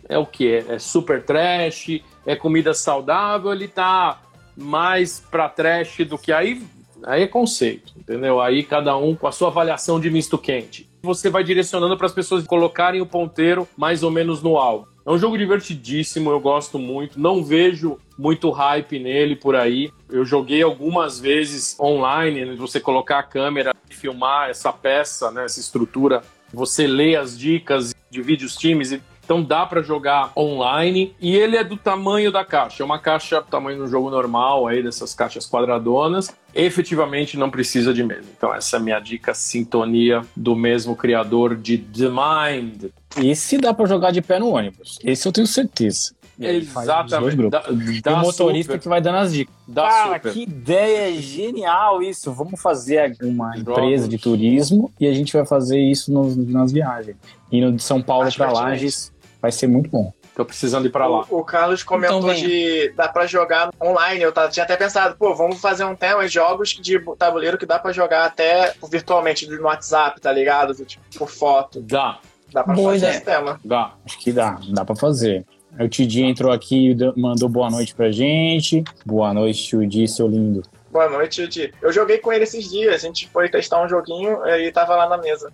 [0.09, 0.65] é o que?
[0.69, 4.21] É super trash, é comida saudável, ele tá
[4.57, 6.63] mais para trash do que aí.
[7.07, 8.41] Aí é conceito, entendeu?
[8.41, 10.89] Aí cada um com a sua avaliação de misto quente.
[11.03, 14.89] Você vai direcionando para as pessoas colocarem o ponteiro mais ou menos no alvo.
[15.07, 17.21] É um jogo divertidíssimo, eu gosto muito.
[17.21, 19.91] Não vejo muito hype nele por aí.
[20.09, 25.45] Eu joguei algumas vezes online, né, você colocar a câmera e filmar essa peça, né,
[25.45, 26.23] essa estrutura.
[26.55, 31.57] Você lê as dicas, divide os times e então dá para jogar online e ele
[31.57, 32.83] é do tamanho da caixa.
[32.83, 36.31] É uma caixa tamanho do jogo normal aí dessas caixas quadradonas.
[36.55, 38.29] Efetivamente não precisa de mesa.
[38.37, 42.85] Então essa é a minha dica sintonia do mesmo criador de The Mind.
[43.17, 44.99] Esse dá para jogar de pé no ônibus.
[45.03, 46.15] Esse eu tenho certeza.
[46.39, 47.49] Exatamente.
[47.49, 47.61] Dá,
[48.03, 48.81] dá e o motorista super.
[48.81, 49.55] que vai dando as dicas.
[49.67, 50.33] Dá Cara, super.
[50.33, 52.33] que ideia genial isso.
[52.33, 57.17] Vamos fazer uma empresa de turismo e a gente vai fazer isso nos, nas viagens.
[57.53, 59.14] Indo de São Paulo para Lages
[59.45, 60.11] vai ser muito bom.
[60.35, 61.27] Tô precisando ir para lá.
[61.29, 64.23] O, o, Carlos comentou então, de dá para jogar online.
[64.23, 67.79] Eu tinha até pensado, pô, vamos fazer um tema de jogos de tabuleiro que dá
[67.79, 70.75] para jogar até virtualmente no WhatsApp, tá ligado?
[70.87, 71.83] Tipo, por foto.
[71.83, 72.21] Dá.
[72.51, 73.61] Dá para fazer esse tema.
[73.63, 73.93] Dá.
[74.07, 74.59] Acho que dá.
[74.71, 75.45] Dá para fazer.
[75.79, 78.83] O Tidi entrou aqui e mandou boa noite pra gente.
[79.05, 80.63] Boa noite, Tidi, seu lindo.
[80.91, 81.75] Boa noite, Tidi.
[81.83, 82.95] Eu joguei com ele esses dias.
[82.95, 85.53] A gente foi testar um joguinho e tava lá na mesa.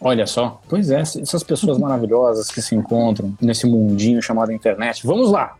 [0.00, 0.60] Olha só.
[0.68, 5.06] Pois é, essas pessoas maravilhosas que se encontram nesse mundinho chamado internet.
[5.06, 5.56] Vamos lá!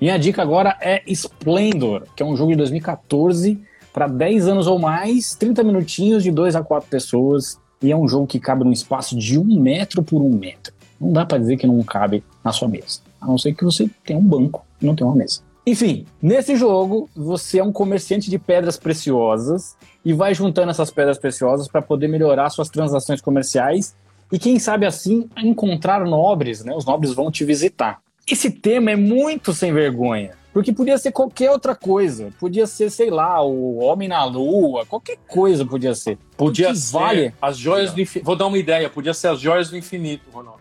[0.00, 3.60] Minha dica agora é Splendor, que é um jogo de 2014
[3.92, 7.60] para 10 anos ou mais, 30 minutinhos de 2 a 4 pessoas.
[7.80, 10.72] E é um jogo que cabe num espaço de um metro por um metro.
[11.00, 13.00] Não dá para dizer que não cabe na sua mesa.
[13.20, 15.42] A não ser que você tenha um banco e não tenha uma mesa.
[15.64, 21.18] Enfim, nesse jogo, você é um comerciante de pedras preciosas e vai juntando essas pedras
[21.18, 23.94] preciosas para poder melhorar suas transações comerciais
[24.32, 26.74] e, quem sabe assim, encontrar nobres, né?
[26.74, 28.00] Os nobres vão te visitar.
[28.26, 32.30] Esse tema é muito sem vergonha, porque podia ser qualquer outra coisa.
[32.40, 36.18] Podia ser, sei lá, o Homem na Lua, qualquer coisa podia ser.
[36.36, 37.34] Podia ser vale...
[37.40, 38.26] as joias do infinito.
[38.26, 40.60] Vou dar uma ideia, podia ser as joias do infinito, Ronaldo.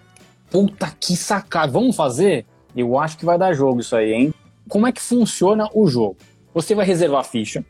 [0.49, 1.71] Puta que sacada.
[1.71, 2.45] Vamos fazer?
[2.75, 4.33] Eu acho que vai dar jogo isso aí, hein?
[4.67, 6.17] Como é que funciona o jogo?
[6.53, 7.63] Você vai reservar ficha,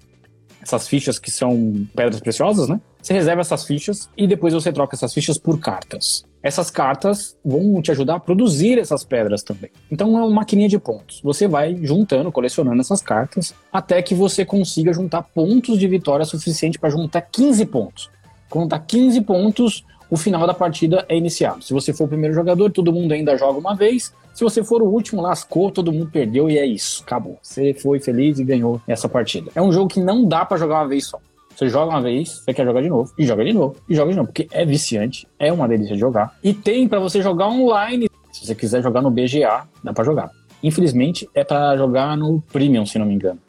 [0.62, 2.80] essas fichas que são pedras preciosas, né?
[3.02, 6.24] Você reserva essas fichas e depois você troca essas fichas por cartas.
[6.44, 9.72] Essas cartas vão te ajudar a produzir essas pedras também.
[9.92, 11.20] Então é uma maquininha de pontos.
[11.24, 16.78] Você vai juntando, colecionando essas cartas até que você consiga juntar pontos de vitória suficiente
[16.78, 18.10] para juntar 15 pontos.
[18.50, 21.64] Quando dá 15 pontos, o final da partida é iniciado.
[21.64, 24.14] Se você for o primeiro jogador, todo mundo ainda joga uma vez.
[24.34, 27.38] Se você for o último, lascou, todo mundo perdeu e é isso, acabou.
[27.42, 29.52] Você foi feliz e ganhou essa partida.
[29.56, 31.20] É um jogo que não dá para jogar uma vez só.
[31.56, 34.12] Você joga uma vez, você quer jogar de novo, e joga de novo, e joga
[34.12, 36.36] de novo, porque é viciante, é uma delícia de jogar.
[36.44, 38.10] E tem para você jogar online.
[38.32, 40.32] Se você quiser jogar no BGA, dá para jogar.
[40.64, 43.40] Infelizmente, é para jogar no Premium, se não me engano.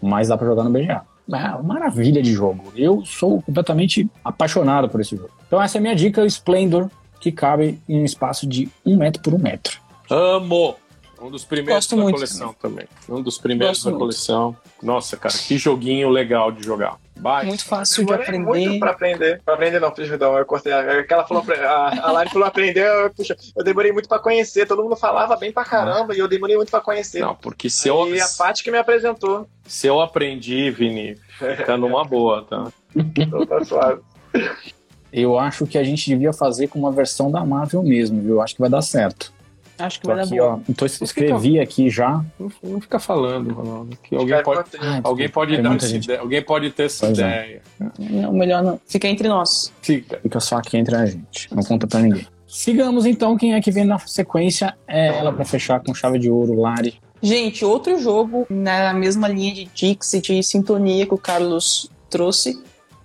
[0.00, 1.02] Mas dá para jogar no BGA.
[1.32, 2.72] É maravilha de jogo.
[2.74, 5.30] Eu sou completamente apaixonado por esse jogo.
[5.46, 6.88] Então essa é a minha dica, Splendor,
[7.20, 9.79] que cabe em um espaço de um metro por um metro.
[10.10, 10.76] Amo!
[11.22, 12.14] Um dos primeiros Gosto da muito.
[12.14, 12.86] coleção também.
[13.06, 14.00] Um dos primeiros Gosto da muito.
[14.00, 14.56] coleção.
[14.82, 16.96] Nossa, cara, que joguinho legal de jogar.
[17.14, 17.46] Baixa.
[17.46, 18.38] Muito fácil de aprender.
[18.38, 19.42] muito pra aprender.
[19.44, 20.72] Pra aprender não, perdão, eu cortei.
[20.72, 24.66] Aquela falou, pra- a, a Lari falou aprender, eu, puxa, eu demorei muito pra conhecer.
[24.66, 27.20] Todo mundo falava bem pra caramba e eu demorei muito pra conhecer.
[27.20, 29.46] Não, porque se eu, E a Paty que me apresentou.
[29.66, 32.72] se eu aprendi, Vini, fica numa boa, tá?
[32.96, 34.00] Então tá suave.
[35.12, 38.36] Eu acho que a gente devia fazer com uma versão da Marvel mesmo, viu?
[38.36, 39.30] Eu acho que vai dar certo.
[39.80, 40.54] Acho que Tô vai dar aqui, boa.
[40.54, 40.58] ó.
[40.68, 42.24] Então, escrevi aqui já.
[42.38, 43.96] Não, não fica falando, Ronaldo.
[44.02, 46.04] Que alguém pode, Ah, alguém pode dar essa gente.
[46.04, 46.20] ideia.
[46.20, 47.22] Alguém pode ter essa Pois é.
[47.22, 47.62] ideia.
[47.98, 48.80] Não, melhor não.
[48.86, 49.72] Fica entre nós.
[49.80, 50.18] Fica.
[50.22, 51.48] Fica só aqui entre a gente.
[51.54, 52.26] Não conta pra ninguém.
[52.46, 53.36] Sigamos então.
[53.36, 56.94] Quem é que vem na sequência é ela pra fechar com chave de ouro, Lari.
[57.22, 62.58] Gente, outro jogo na mesma linha de Dix e de sintonia que o Carlos trouxe,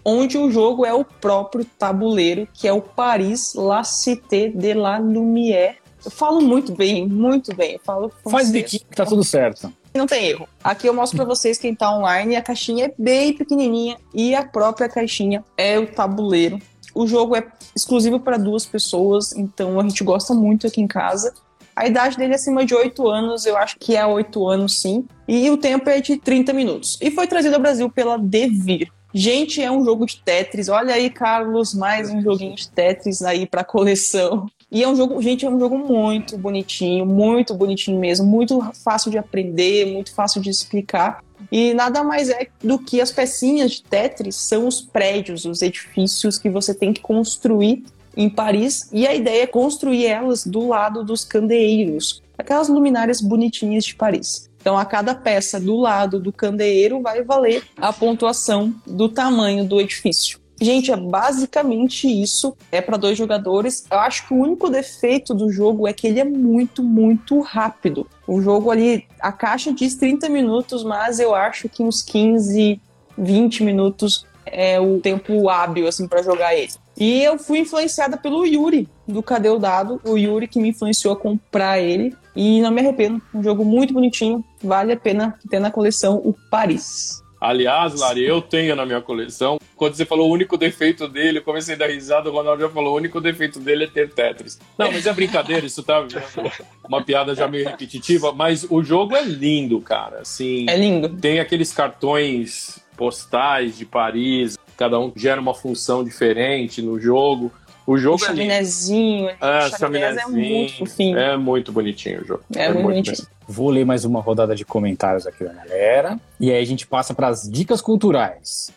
[0.03, 4.97] onde o jogo é o próprio tabuleiro, que é o Paris La Cité de la
[4.99, 5.75] Lumière.
[6.05, 7.73] Eu falo muito bem, muito bem.
[7.73, 9.73] Eu falo Faz biquinho que tá tudo certo.
[9.93, 10.47] Não tem erro.
[10.63, 12.35] Aqui eu mostro pra vocês quem tá online.
[12.35, 16.59] A caixinha é bem pequenininha e a própria caixinha é o tabuleiro.
[16.93, 21.33] O jogo é exclusivo para duas pessoas, então a gente gosta muito aqui em casa.
[21.75, 25.05] A idade dele é acima de 8 anos, eu acho que é 8 anos sim.
[25.27, 26.97] E o tempo é de 30 minutos.
[27.01, 28.89] E foi trazido ao Brasil pela Devir.
[29.13, 30.67] Gente, é um jogo de Tetris.
[30.67, 34.45] Olha aí, Carlos, mais um joguinho de Tetris aí pra coleção.
[34.75, 39.09] E é um jogo, gente, é um jogo muito bonitinho, muito bonitinho mesmo, muito fácil
[39.09, 41.23] de aprender, muito fácil de explicar.
[41.49, 46.37] E nada mais é do que as pecinhas de Tetris são os prédios, os edifícios
[46.37, 47.85] que você tem que construir
[48.17, 48.89] em Paris.
[48.91, 54.49] E a ideia é construir elas do lado dos candeeiros, aquelas luminárias bonitinhas de Paris.
[54.59, 59.79] Então, a cada peça do lado do candeeiro vai valer a pontuação do tamanho do
[59.79, 60.37] edifício.
[60.59, 62.55] Gente, é basicamente isso.
[62.71, 63.85] É para dois jogadores.
[63.91, 68.07] Eu acho que o único defeito do jogo é que ele é muito, muito rápido.
[68.27, 72.79] O jogo ali, a caixa diz 30 minutos, mas eu acho que uns 15,
[73.17, 76.71] 20 minutos é o tempo hábil assim para jogar ele.
[76.97, 81.13] E eu fui influenciada pelo Yuri do Cadê o Dado, o Yuri que me influenciou
[81.13, 83.21] a comprar ele e não me arrependo.
[83.33, 87.21] Um jogo muito bonitinho, vale a pena ter na coleção o Paris.
[87.49, 89.57] Aliás, Lari, eu tenho na minha coleção.
[89.75, 92.69] Quando você falou o único defeito dele, eu comecei a dar risada, o Ronaldo já
[92.69, 94.59] falou, o único defeito dele é ter Tetris.
[94.77, 96.05] Não, mas é brincadeira, isso tá
[96.87, 100.19] uma piada já meio repetitiva, mas o jogo é lindo, cara.
[100.21, 101.09] Assim, É lindo.
[101.09, 107.51] tem aqueles cartões postais de Paris, cada um gera uma função diferente no jogo.
[107.87, 108.37] O O jogo é lindo.
[108.37, 110.29] chaminézinho, É, o chaminés é chaminézinho.
[110.59, 111.17] muito fofinho.
[111.17, 112.43] É muito bonitinho o jogo.
[112.55, 113.11] É muito bonitinho.
[113.17, 113.27] mesmo.
[113.47, 116.19] Vou ler mais uma rodada de comentários aqui da galera.
[116.39, 118.71] E aí a gente passa para as dicas culturais.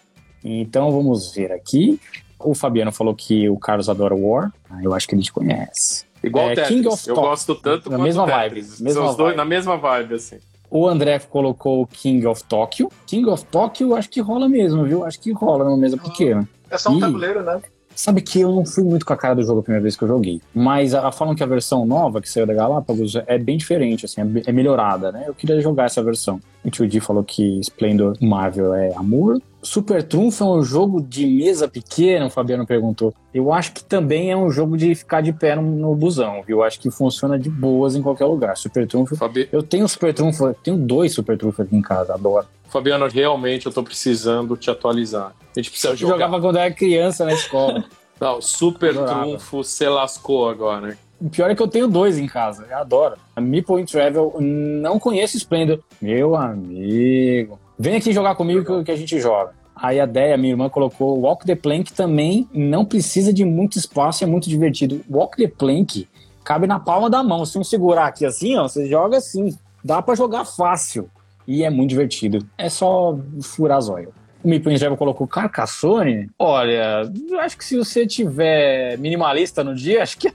[0.44, 1.98] Então vamos ver aqui.
[2.38, 4.52] O Fabiano falou que o Carlos adora War.
[4.70, 6.04] Ah, eu acho que ele te conhece.
[6.22, 6.68] Igual É, Tetris.
[6.68, 7.26] King of eu Top.
[7.28, 8.68] gosto tanto Na mesma Tetris.
[8.78, 9.36] vibe, mesma São os dois vibe.
[9.38, 10.36] na mesma vibe, assim.
[10.70, 12.92] O André colocou o King of Tokyo.
[13.06, 15.02] King of Tokyo acho que rola mesmo, viu?
[15.04, 16.46] Acho que rola numa mesa pequena.
[16.70, 17.00] É só um Ih.
[17.00, 17.58] tabuleiro, né?
[17.98, 20.04] Sabe que eu não fui muito com a cara do jogo a primeira vez que
[20.04, 20.40] eu joguei.
[20.54, 24.20] Mas a, falam que a versão nova que saiu da Galápagos é bem diferente, assim,
[24.20, 25.24] é, é melhorada, né?
[25.26, 26.40] Eu queria jogar essa versão.
[26.64, 29.42] O tio Di falou que Splendor Marvel é amor.
[29.60, 33.12] Super Trunfo é um jogo de mesa pequena, o Fabiano perguntou.
[33.34, 36.58] Eu acho que também é um jogo de ficar de pé no, no busão, viu?
[36.58, 38.56] Eu acho que funciona de boas em qualquer lugar.
[38.56, 39.16] Super Trunfo.
[39.16, 39.48] Fabi...
[39.50, 42.46] Eu tenho Super Trunfo, eu tenho dois Super Trunfo aqui em casa, adoro.
[42.68, 45.32] Fabiano, realmente eu tô precisando te atualizar.
[45.56, 46.12] A gente precisa Eu jogar.
[46.14, 47.84] jogava quando eu era criança na escola.
[48.20, 49.22] Não, Super Adorava.
[49.22, 50.98] Trunfo se lascou agora.
[51.20, 53.16] O pior é que eu tenho dois em casa, eu adoro.
[53.34, 55.80] A Meeple Travel não conheço Splendor.
[56.00, 57.58] Meu amigo.
[57.78, 59.52] Vem aqui jogar comigo que, a gente joga.
[59.74, 64.24] Aí a Deia, minha irmã, colocou Walk the Plank também não precisa de muito espaço,
[64.24, 65.00] é muito divertido.
[65.08, 66.08] Walk the Plank
[66.44, 67.44] cabe na palma da mão.
[67.44, 69.56] Se um segurar aqui assim, ó, você joga assim.
[69.84, 71.08] Dá pra jogar fácil.
[71.48, 72.46] E é muito divertido.
[72.58, 74.12] É só furar zóio.
[74.44, 76.28] O Meeple Travel colocou Carcassonne.
[76.38, 80.30] Olha, eu acho que se você tiver minimalista no dia, acho que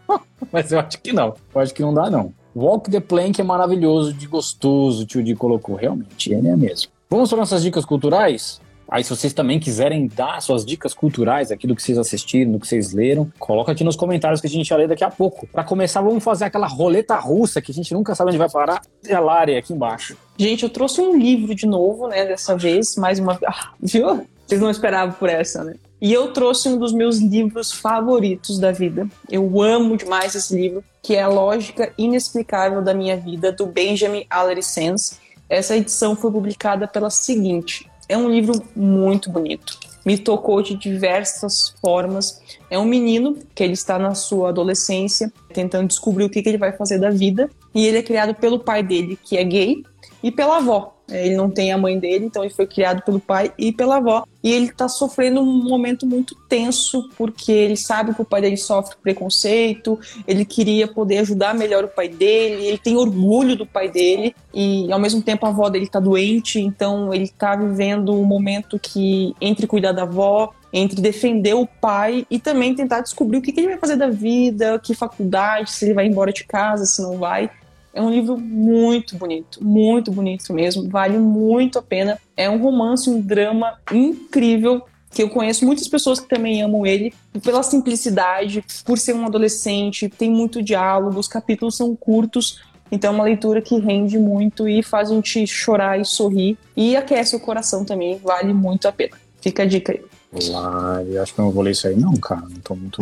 [0.52, 1.34] mas eu acho que não.
[1.54, 2.34] Eu acho que não dá, não.
[2.54, 5.74] Walk the Plank é maravilhoso, de gostoso, o tio Di colocou.
[5.74, 6.92] Realmente, ele é mesmo.
[7.08, 8.60] Vamos para nossas dicas culturais?
[8.90, 12.58] Aí, se vocês também quiserem dar suas dicas culturais aqui do que vocês assistiram, do
[12.58, 15.46] que vocês leram, coloca aqui nos comentários que a gente vai ler daqui a pouco.
[15.46, 18.80] Para começar, vamos fazer aquela roleta russa que a gente nunca sabe onde vai parar.
[19.06, 20.16] É a Lari aqui embaixo.
[20.38, 22.24] Gente, eu trouxe um livro de novo, né?
[22.24, 24.26] Dessa vez, mais uma ah, viu?
[24.46, 25.74] Vocês não esperavam por essa, né?
[26.00, 29.06] E eu trouxe um dos meus livros favoritos da vida.
[29.28, 34.24] Eu amo demais esse livro, que é A Lógica Inexplicável da Minha Vida, do Benjamin
[34.30, 35.18] Allery Sands.
[35.48, 37.87] Essa edição foi publicada pela seguinte.
[38.08, 39.78] É um livro muito bonito.
[40.04, 42.40] Me tocou de diversas formas.
[42.70, 46.56] É um menino que ele está na sua adolescência, tentando descobrir o que, que ele
[46.56, 47.50] vai fazer da vida.
[47.74, 49.84] E ele é criado pelo pai dele, que é gay,
[50.22, 53.18] e pela avó, É, ele não tem a mãe dele, então ele foi criado pelo
[53.18, 54.24] pai e pela avó.
[54.42, 58.56] E ele tá sofrendo um momento muito tenso, porque ele sabe que o pai dele
[58.56, 63.90] sofre preconceito, ele queria poder ajudar melhor o pai dele, ele tem orgulho do pai
[63.90, 68.24] dele, e ao mesmo tempo a avó dele tá doente, então ele tá vivendo um
[68.24, 73.42] momento que, entre cuidar da avó, entre defender o pai e também tentar descobrir o
[73.42, 76.84] que, que ele vai fazer da vida, que faculdade, se ele vai embora de casa,
[76.84, 77.50] se não vai.
[77.92, 82.18] É um livro muito bonito, muito bonito mesmo, vale muito a pena.
[82.36, 87.14] É um romance, um drama incrível que eu conheço muitas pessoas que também amam ele
[87.42, 92.60] pela simplicidade, por ser um adolescente, tem muito diálogo, os capítulos são curtos,
[92.92, 96.96] então é uma leitura que rende muito e faz a gente chorar e sorrir e
[96.96, 99.16] aquece o coração também, vale muito a pena.
[99.40, 100.02] Fica a dica aí.
[100.50, 102.42] Lá, eu acho que eu não vou ler isso aí, não, cara.
[102.42, 103.00] Não tô muito.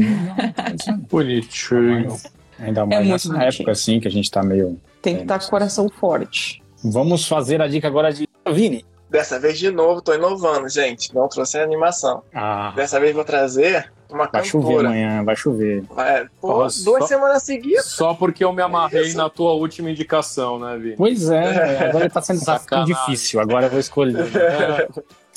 [1.11, 2.17] Bonitinho.
[2.59, 3.49] Ainda mais É muito nessa bonitinho.
[3.53, 4.81] época, assim, que a gente tá meio.
[5.03, 6.63] Tem que estar com o coração forte.
[6.85, 8.85] Vamos fazer a dica agora de Vini.
[9.09, 11.15] Dessa vez de novo, tô inovando, gente.
[11.15, 12.23] Não trouxe animação.
[12.35, 14.89] Ah, Dessa vez vou trazer uma vai chover cantora.
[14.89, 15.85] amanhã, vai chover.
[15.99, 17.87] É, pô, Nossa, duas só- semanas seguidas.
[17.87, 19.17] Só porque eu me amarrei Isso.
[19.17, 20.95] na tua última indicação, né, Vi?
[20.97, 22.41] Pois é, agora tá sendo
[22.85, 23.39] difícil.
[23.41, 24.27] Agora eu vou escolher.
[24.37, 24.89] É.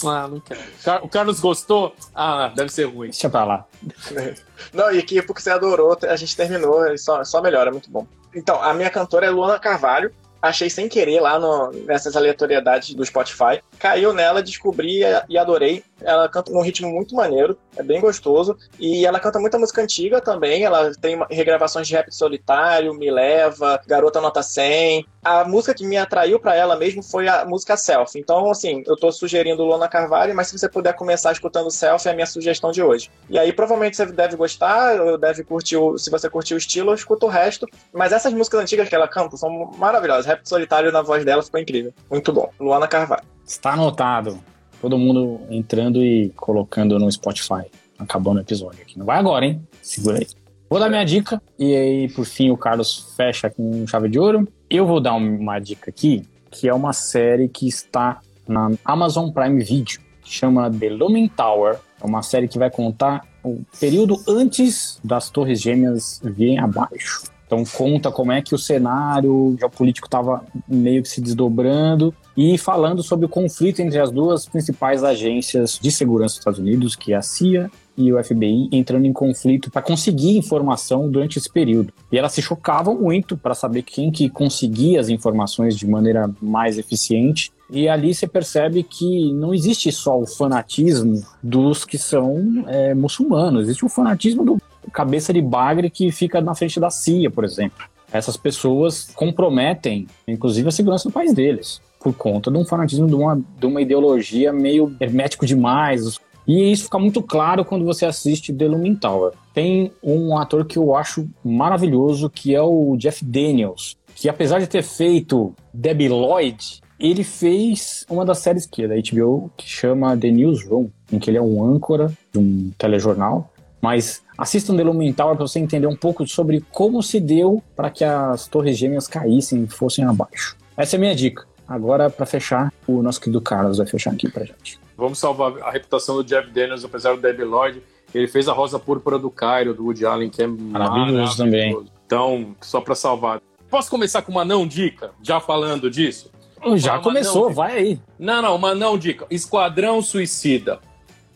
[0.06, 0.60] Ah, não quero.
[1.04, 1.96] O Carlos gostou?
[2.16, 3.10] Ah, deve ser ruim.
[3.10, 3.66] Deixa pra lá.
[4.74, 7.90] Não, e que porque você adorou, a gente terminou, e só, só melhora, é muito
[7.90, 8.06] bom.
[8.36, 10.14] Então, a minha cantora é Luana Carvalho.
[10.42, 13.62] Achei sem querer lá no- nessas aleatoriedades do Spotify.
[13.80, 15.84] Caiu nela, descobri e- adorei.
[16.02, 18.58] Ela canta num ritmo muito maneiro, é bem gostoso.
[18.78, 20.64] E ela canta muita música antiga também.
[20.64, 25.06] Ela tem regravações de Rap Solitário, Me Leva, Garota Nota 100.
[25.24, 28.18] A música que me atraiu pra ela mesmo foi a música Self.
[28.18, 32.12] Então, assim, eu tô sugerindo Luana Carvalho, mas se você puder começar escutando Self, é
[32.12, 33.10] a minha sugestão de hoje.
[33.30, 36.92] E aí, provavelmente você deve gostar, ou deve curtir, o, se você curtir o estilo,
[36.92, 37.66] eu escuto o resto.
[37.94, 40.26] Mas essas músicas antigas que ela canta são maravilhosas.
[40.26, 41.94] Rap Solitário na voz dela ficou incrível.
[42.10, 42.50] Muito bom.
[42.60, 43.39] Luana Carvalho.
[43.50, 44.38] Está anotado.
[44.80, 47.66] Todo mundo entrando e colocando no Spotify.
[47.98, 48.98] Acabando o episódio aqui.
[48.98, 49.68] Não vai agora, hein?
[49.82, 50.28] Segura aí.
[50.70, 54.48] Vou dar minha dica e aí, por fim, o Carlos fecha com chave de ouro.
[54.70, 59.64] Eu vou dar uma dica aqui, que é uma série que está na Amazon Prime
[59.64, 60.00] Video.
[60.24, 61.80] Chama The Looming Tower.
[62.00, 67.24] É uma série que vai contar o período antes das Torres Gêmeas virem abaixo.
[67.48, 73.04] Então conta como é que o cenário geopolítico estava meio que se desdobrando e falando
[73.04, 77.18] sobre o conflito entre as duas principais agências de segurança dos Estados Unidos, que é
[77.18, 81.92] a CIA e o FBI, entrando em conflito para conseguir informação durante esse período.
[82.10, 86.78] E elas se chocavam muito para saber quem que conseguia as informações de maneira mais
[86.78, 87.52] eficiente.
[87.70, 93.64] E ali você percebe que não existe só o fanatismo dos que são é, muçulmanos,
[93.64, 94.58] existe o fanatismo do
[94.94, 97.86] cabeça de bagre que fica na frente da CIA, por exemplo.
[98.14, 103.16] Essas pessoas comprometem, inclusive, a segurança do país deles, por conta de um fanatismo, de
[103.16, 106.20] uma, de uma ideologia meio hermético demais.
[106.48, 109.34] E isso fica muito claro quando você assiste The Looming Tower.
[109.54, 114.68] Tem um ator que eu acho maravilhoso, que é o Jeff Daniels, que apesar de
[114.68, 120.18] ter feito Debbie Lloyd, ele fez uma das séries que é da HBO, que chama
[120.18, 123.54] The Newsroom, em que ele é um âncora de um telejornal.
[123.82, 127.90] Mas assistam The Lumen Tower para você entender um pouco sobre como se deu para
[127.90, 130.58] que as torres gêmeas caíssem e fossem abaixo.
[130.76, 131.49] Essa é a minha dica.
[131.70, 134.80] Agora, para fechar, o nosso querido Carlos vai fechar aqui pra gente.
[134.98, 137.82] Vamos salvar a reputação do Jeff Daniels, apesar do Debbie Lloyd.
[138.14, 141.78] Ele fez a Rosa Púrpura do Cairo, do Woody Allen, que é Maravilhoso também.
[142.06, 143.40] Então, só para salvar.
[143.70, 145.12] Posso começar com uma não dica?
[145.22, 146.32] Já falando disso?
[146.76, 148.00] Já Uma começou, não, vai aí.
[148.18, 149.26] Não, não, uma não dica.
[149.30, 150.80] Esquadrão Suicida.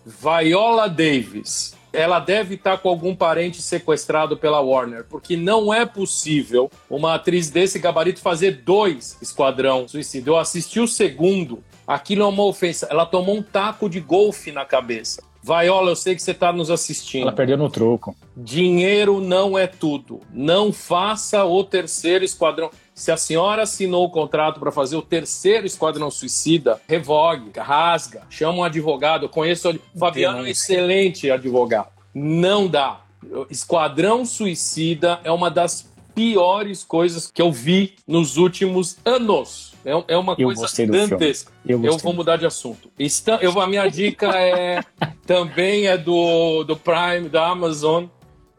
[0.05, 1.75] Viola Davis.
[1.93, 7.51] Ela deve estar com algum parente sequestrado pela Warner, porque não é possível uma atriz
[7.51, 10.31] desse gabarito fazer dois Esquadrão Suicida.
[10.31, 12.87] Eu assisti o segundo, aquilo é uma ofensa.
[12.89, 15.21] Ela tomou um taco de golfe na cabeça.
[15.43, 17.23] Viola, eu sei que você está nos assistindo.
[17.23, 18.15] Ela perdeu no troco.
[18.35, 20.21] Dinheiro não é tudo.
[20.31, 22.71] Não faça o terceiro esquadrão.
[22.93, 28.59] Se a senhora assinou o contrato para fazer o terceiro esquadrão suicida, revogue, rasga, chama
[28.59, 29.25] um advogado.
[29.25, 31.89] Eu conheço o Fabiano, é um excelente advogado.
[32.13, 33.01] Não dá.
[33.49, 39.73] Esquadrão suicida é uma das piores coisas que eu vi nos últimos anos.
[39.85, 41.51] É, é uma Eu coisa dantesca.
[41.65, 42.89] Eu Eu vou mudar de assunto.
[42.97, 44.81] Está, eu, a minha dica é
[45.25, 48.05] também é do, do Prime, da Amazon,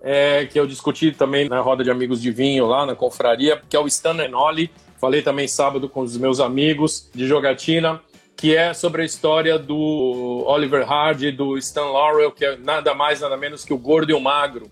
[0.07, 3.75] é, que eu discuti também na roda de amigos de vinho lá na confraria, que
[3.75, 4.71] é o Stan and Ollie.
[5.01, 8.01] Falei também sábado com os meus amigos de jogatina,
[8.37, 12.95] que é sobre a história do Oliver Hardy e do Stan Laurel, que é nada
[12.95, 14.71] mais, nada menos que o Gordo e o Magro,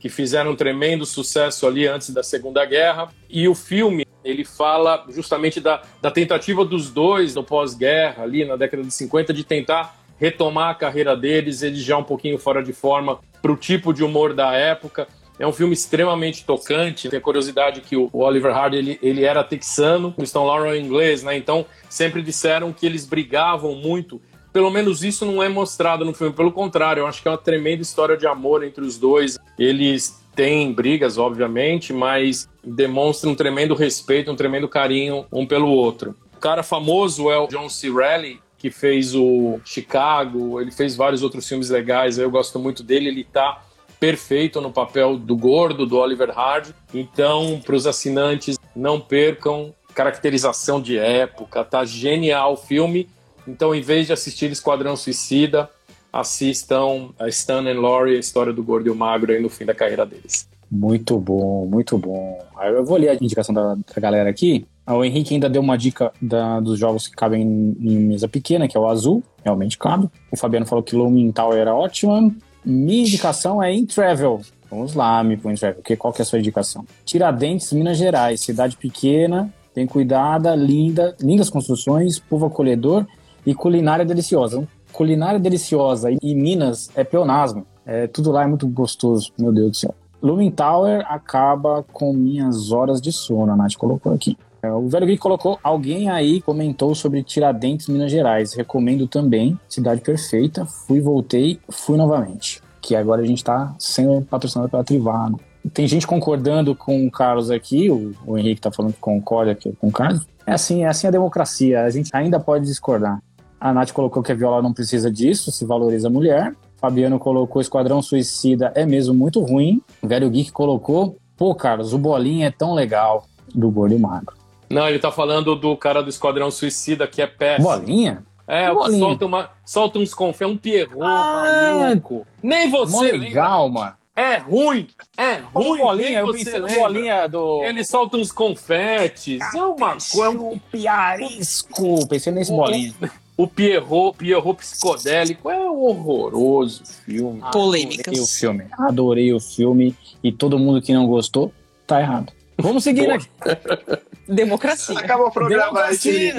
[0.00, 3.08] que fizeram um tremendo sucesso ali antes da Segunda Guerra.
[3.30, 8.56] E o filme ele fala justamente da, da tentativa dos dois no pós-guerra, ali na
[8.56, 12.72] década de 50, de tentar retomar a carreira deles, eles já um pouquinho fora de
[12.72, 15.06] forma para o tipo de humor da época.
[15.38, 17.08] É um filme extremamente tocante.
[17.08, 20.78] Tem a curiosidade que o Oliver Hardy ele, ele era texano, o Stone Laurel é
[20.78, 21.36] inglês, né?
[21.36, 24.20] Então sempre disseram que eles brigavam muito.
[24.52, 26.32] Pelo menos isso não é mostrado no filme.
[26.32, 29.36] Pelo contrário, eu acho que é uma tremenda história de amor entre os dois.
[29.58, 36.14] Eles têm brigas, obviamente, mas demonstram um tremendo respeito, um tremendo carinho um pelo outro.
[36.36, 37.90] O cara famoso é o John C.
[37.90, 43.08] Reilly, que fez o Chicago, ele fez vários outros filmes legais, eu gosto muito dele,
[43.08, 43.62] ele tá
[44.00, 46.74] perfeito no papel do gordo, do Oliver Hardy.
[46.94, 53.06] Então, para os assinantes, não percam caracterização de época, tá genial o filme.
[53.46, 55.68] Então, em vez de assistir Esquadrão Suicida,
[56.10, 59.66] assistam a Stan and Laurie, a história do gordo e o magro aí no fim
[59.66, 60.48] da carreira deles.
[60.70, 62.42] Muito bom, muito bom.
[62.62, 64.66] Eu vou ler a indicação da, da galera aqui.
[64.86, 68.68] O Henrique ainda deu uma dica da, dos jogos que cabem em, em, mesa pequena,
[68.68, 70.10] que é o azul, realmente cabe.
[70.30, 72.30] O Fabiano falou que Lumin Tower era ótima.
[72.64, 74.42] Minha indicação é In Travel.
[74.70, 75.82] Vamos lá, me põe Travel.
[75.82, 76.84] Que, qual que é a sua indicação?
[77.04, 78.40] Tiradentes, Minas Gerais.
[78.40, 83.06] Cidade pequena, bem cuidada, linda, lindas construções, povo acolhedor
[83.46, 84.68] e culinária deliciosa.
[84.92, 87.66] Culinária deliciosa e Minas é pleonasmo.
[87.86, 89.94] É, tudo lá é muito gostoso, meu Deus do céu.
[90.22, 94.38] Lumin Tower acaba com minhas horas de sono, a Nath colocou aqui.
[94.64, 98.54] É, o Velho Geek colocou, alguém aí comentou sobre Tiradentes, Minas Gerais.
[98.54, 100.64] Recomendo também, cidade perfeita.
[100.64, 102.62] Fui, voltei, fui novamente.
[102.80, 105.38] Que agora a gente está sendo patrocinado pela Trivano.
[105.72, 109.72] Tem gente concordando com o Carlos aqui, o, o Henrique está falando que concorda aqui
[109.78, 110.26] com o Carlos.
[110.46, 113.22] É assim, é assim a democracia, a gente ainda pode discordar.
[113.60, 116.54] A Nath colocou que a viola não precisa disso, se valoriza a mulher.
[116.76, 119.80] Fabiano colocou Esquadrão Suicida é mesmo muito ruim.
[120.02, 124.43] O Velho Geek colocou, pô, Carlos, o Bolinha é tão legal do Gordo Magro.
[124.70, 127.68] Não, ele tá falando do cara do Esquadrão Suicida, que é péssimo.
[127.68, 128.24] Bolinha?
[128.46, 128.98] É, Bolinha.
[128.98, 132.26] Solta, uma, solta uns confés, um Pierrot, ah, maluco.
[132.42, 133.94] Nem você legal, mano.
[134.16, 134.86] É ruim,
[135.16, 135.78] é ruim.
[135.78, 137.64] Bolinha, eu pensei no bolinha do.
[137.64, 139.40] Ele solta uns confetes.
[139.52, 140.38] é uma coisa.
[140.38, 142.06] Um piarisco.
[142.06, 142.94] Pensei nesse o, bolinha.
[143.36, 147.42] O Pierrot, Pierrot psicodélico é um horroroso filme.
[147.50, 148.06] Polêmicas.
[148.06, 148.64] Adorei o filme.
[148.78, 149.96] Adorei o filme.
[150.22, 151.52] E todo mundo que não gostou,
[151.84, 152.32] tá errado.
[152.56, 153.28] Vamos seguir aqui.
[154.28, 154.98] Democracia.
[154.98, 156.30] Acabou o programa aí,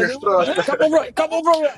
[0.58, 1.76] acabou, acabou o programa.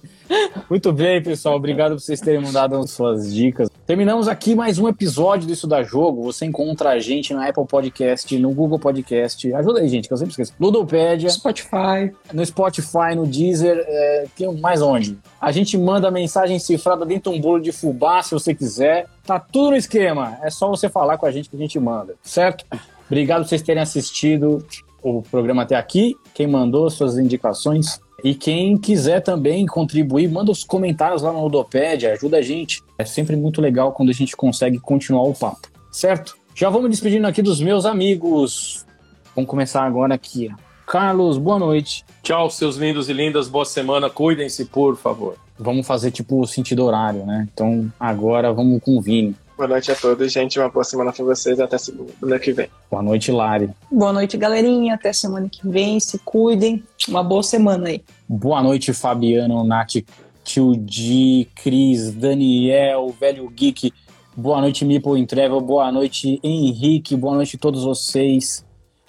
[0.68, 1.56] Muito bem, pessoal.
[1.56, 3.68] Obrigado por vocês terem mandado suas dicas.
[3.86, 6.22] Terminamos aqui mais um episódio do Isso da Jogo.
[6.22, 9.52] Você encontra a gente na Apple Podcast, no Google Podcast.
[9.52, 10.54] Ajuda aí, gente, que eu sempre esqueço.
[10.60, 11.28] Ludopédia.
[11.30, 12.12] Spotify.
[12.32, 13.84] No Spotify, no Deezer.
[13.86, 15.18] É, tem mais onde?
[15.40, 19.06] A gente manda mensagem cifrada dentro de um bolo de fubá, se você quiser.
[19.24, 20.38] Tá tudo no esquema.
[20.42, 22.64] É só você falar com a gente que a gente manda, certo?
[23.10, 24.64] Obrigado por vocês terem assistido
[25.02, 26.14] o programa até aqui.
[26.32, 28.00] Quem mandou suas indicações.
[28.22, 32.82] E quem quiser também contribuir, manda os comentários lá no Ludopédia, ajuda a gente.
[32.98, 36.36] É sempre muito legal quando a gente consegue continuar o papo, certo?
[36.54, 38.86] Já vamos despedindo aqui dos meus amigos.
[39.34, 40.50] Vamos começar agora aqui.
[40.86, 42.04] Carlos, boa noite.
[42.22, 43.48] Tchau, seus lindos e lindas.
[43.48, 44.10] Boa semana.
[44.10, 45.36] Cuidem-se, por favor.
[45.58, 47.48] Vamos fazer tipo o sentido horário, né?
[47.52, 49.34] Então agora vamos com o Vini.
[49.60, 50.58] Boa noite a todos, gente.
[50.58, 51.60] Uma boa semana para vocês.
[51.60, 52.70] Até semana que vem.
[52.90, 53.68] Boa noite, Lari.
[53.92, 54.94] Boa noite, galerinha.
[54.94, 56.00] Até semana que vem.
[56.00, 56.82] Se cuidem.
[57.06, 58.02] Uma boa semana aí.
[58.26, 59.96] Boa noite, Fabiano, Nath,
[60.42, 63.92] Tio Di, Cris, Daniel, Velho Geek.
[64.34, 65.60] Boa noite, Meeple Travel.
[65.60, 67.14] Boa noite, Henrique.
[67.14, 68.64] Boa noite a todos vocês.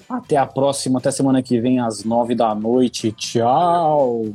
[0.09, 0.99] Até a próxima.
[0.99, 3.13] Até semana que vem, às nove da noite.
[3.13, 4.25] Tchau.